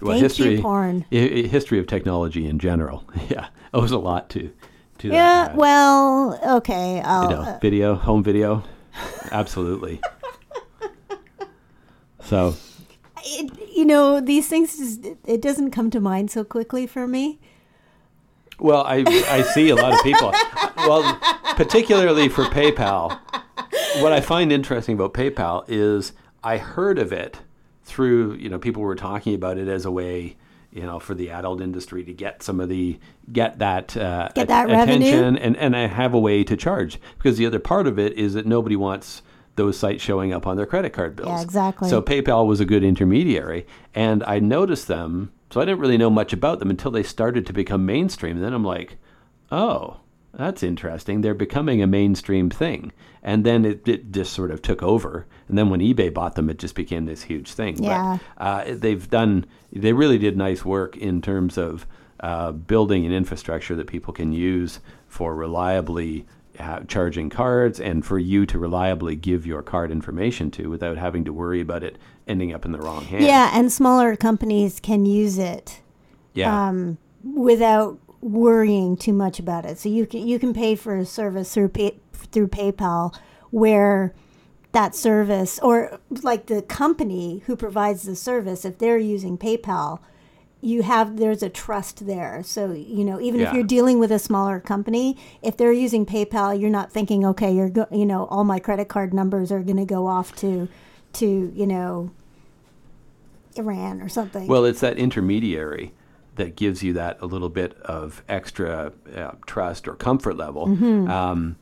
[0.00, 1.04] Well, Thank history, you, porn.
[1.12, 3.04] I- history of technology in general.
[3.28, 4.52] Yeah, owes a lot to.
[4.98, 7.00] to yeah, that, well, okay.
[7.00, 8.62] I'll, you know, uh, video, home video,
[9.30, 10.00] absolutely.
[12.24, 12.54] so
[13.24, 17.38] it, you know, these things just it doesn't come to mind so quickly for me.
[18.58, 20.32] Well, I I see a lot of people.
[20.76, 21.18] well,
[21.56, 23.18] particularly for PayPal,
[24.00, 26.12] what I find interesting about PayPal is
[26.44, 27.38] I heard of it
[27.84, 30.36] through you know people were talking about it as a way
[30.70, 32.98] you know for the adult industry to get some of the
[33.32, 35.40] get that uh, get that attention revenue?
[35.40, 38.34] and and I have a way to charge because the other part of it is
[38.34, 39.22] that nobody wants
[39.56, 41.28] those sites showing up on their credit card bills.
[41.28, 41.88] Yeah, exactly.
[41.88, 45.32] So PayPal was a good intermediary, and I noticed them.
[45.50, 48.36] So I didn't really know much about them until they started to become mainstream.
[48.36, 48.96] And then I'm like,
[49.50, 49.98] oh,
[50.32, 51.20] that's interesting.
[51.20, 52.92] They're becoming a mainstream thing.
[53.22, 55.26] And then it, it just sort of took over.
[55.48, 57.82] And then when eBay bought them, it just became this huge thing.
[57.82, 58.18] Yeah.
[58.38, 61.86] But uh, they've done, they really did nice work in terms of
[62.20, 66.24] uh, building an infrastructure that people can use for reliably
[66.62, 71.24] ha- charging cards and for you to reliably give your card information to without having
[71.24, 73.24] to worry about it ending up in the wrong hands.
[73.24, 75.80] Yeah, and smaller companies can use it
[76.34, 76.68] Yeah.
[76.68, 79.78] um, without worrying too much about it.
[79.78, 83.14] So you can you can pay for a service through pay, through PayPal
[83.50, 84.14] where
[84.70, 89.98] that service or like the company who provides the service if they're using PayPal
[90.64, 94.18] you have there's a trust there so you know even if you're dealing with a
[94.18, 98.44] smaller company if they're using PayPal you're not thinking okay you're go, you know all
[98.44, 100.68] my credit card numbers are going to go off to
[101.14, 102.10] to you know
[103.56, 105.92] Iran or something Well, it's that intermediary
[106.36, 110.66] that gives you that a little bit of extra uh, trust or comfort level.
[110.66, 111.10] Mm-hmm.
[111.10, 111.56] Um,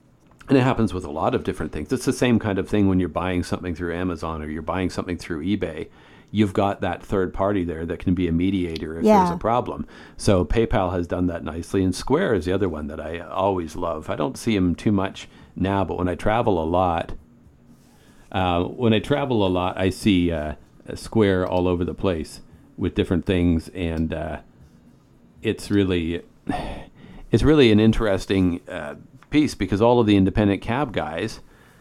[0.49, 1.93] and it happens with a lot of different things.
[1.93, 4.91] It's the same kind of thing when you're buying something through Amazon or you're buying
[4.91, 5.89] something through eBay.
[6.33, 9.19] You've got that third party there that can be a mediator if Yeah.
[9.19, 9.87] there's a problem.
[10.17, 13.75] So PayPal has done that nicely, and Square is the other one that I always
[13.77, 14.09] love.
[14.09, 17.13] I don't see them too much now, but when I travel a lot,
[18.33, 20.55] uh, when I travel a lot, I see uh,
[20.95, 22.41] Square all over the place
[22.77, 24.39] with different things, and uh,
[25.43, 26.23] it's really,
[27.33, 28.95] it's really an interesting uh,
[29.31, 31.41] piece because all of the independent cab guys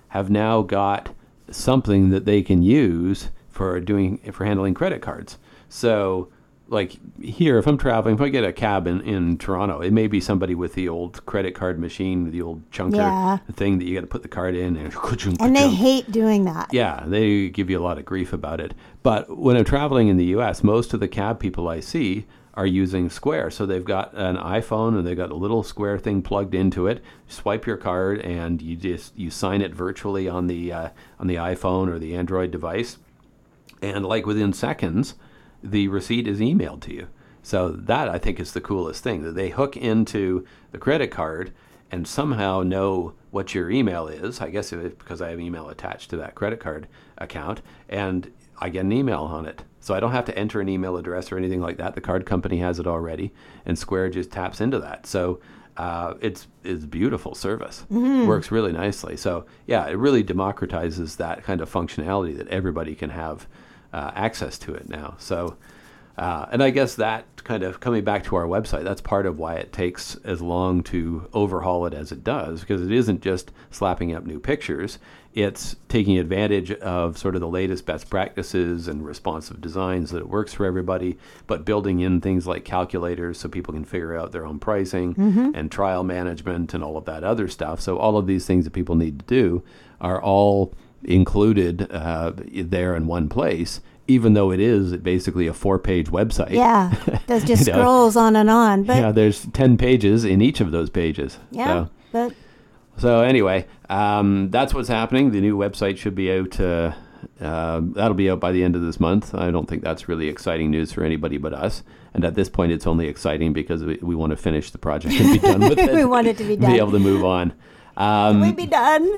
[0.09, 1.13] have now got
[1.51, 3.29] something that they can use
[3.59, 5.37] for doing for handling credit cards.
[5.67, 6.29] So,
[6.69, 10.07] like here, if I'm traveling, if I get a cab in, in Toronto, it may
[10.07, 13.37] be somebody with the old credit card machine, the old chunker Yeah.
[13.51, 14.93] thing that you got to put the card in and
[15.41, 18.73] and they hate doing that yeah, they give you a lot of grief about it.
[19.03, 22.65] But when I'm traveling in the U.S., most of the cab people I see are
[22.65, 23.51] using Square.
[23.51, 27.03] So they've got an iPhone and they've got a little Square thing plugged into it.
[27.27, 30.89] Swipe your card and you just you sign it virtually on the uh,
[31.19, 32.97] on the iPhone or the Android device,
[33.81, 35.15] and like within seconds,
[35.63, 37.07] the receipt is emailed to you.
[37.41, 41.53] So that I think is the coolest thing that they hook into the credit card
[41.91, 44.41] and somehow know what your email is.
[44.41, 48.69] I guess it, because I have email attached to that credit card account, and I
[48.69, 49.63] get an email on it.
[49.79, 51.95] So I don't have to enter an email address or anything like that.
[51.95, 53.33] The card company has it already,
[53.65, 55.07] and Square just taps into that.
[55.07, 55.39] So
[55.77, 57.85] uh, it's it's beautiful service.
[58.27, 59.15] Works really nicely.
[59.15, 63.47] So yeah, it really democratizes that kind of functionality that everybody can have
[63.93, 65.15] uh, access to it now.
[65.17, 65.57] So.
[66.17, 69.39] Uh, and I guess that kind of coming back to our website, that's part of
[69.39, 73.53] why it takes as long to overhaul it as it does, because it isn't just
[73.71, 74.99] slapping up new pictures.
[75.33, 80.27] It's taking advantage of sort of the latest best practices and responsive designs that it
[80.27, 81.17] works for everybody,
[81.47, 85.13] but building in things like calculators so people can figure out their own pricing
[85.55, 87.79] and trial management and all of that other stuff.
[87.79, 89.63] So all of these things that people need to do
[90.01, 90.73] are all
[91.03, 96.51] included uh, there in one place, even though it is basically a four-page website.
[96.51, 96.93] yeah
[97.27, 100.59] that just You know, scrolls on and on but yeah, there's ten pages in each
[100.61, 101.37] of those pages.
[101.51, 102.33] yeah So, but
[102.97, 105.31] so anyway, um, that's what's happening.
[105.31, 106.59] The new website should be out.
[106.59, 106.91] Uh,
[107.39, 109.33] uh, that'll be out by the end of this month.
[109.33, 111.83] I don't think that's really exciting news for anybody but us.
[112.13, 115.15] And at this point, it's only exciting because we, we want to finish the project
[115.17, 115.93] and be done with it.
[115.95, 116.71] We want it to be done.
[116.71, 117.53] Be able to move on.
[117.95, 119.09] Um, we'd be done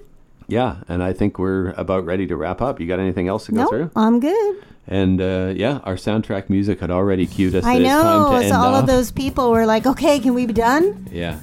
[0.52, 2.80] yeah, and I think we're about ready to wrap up.
[2.80, 3.92] You got anything else to go no through?
[3.96, 4.56] I'm good
[4.88, 7.64] And uh, yeah, our soundtrack music had already cued us.
[7.66, 8.82] I know so all off.
[8.82, 11.40] of those people were like okay can we be done Yeah,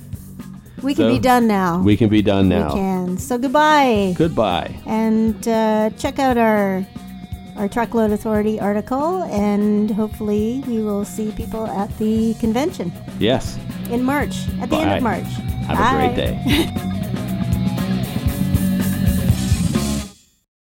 [0.83, 2.69] we can So, be done now we can be done now.
[2.75, 4.75] We can so goodbye Goodbye.
[4.87, 6.85] and uh, check out our
[7.57, 13.59] our truckload authority article and hopefully we will see people at the convention Yes.
[13.91, 15.31] in march at the end of march
[15.67, 16.35] Have a great day.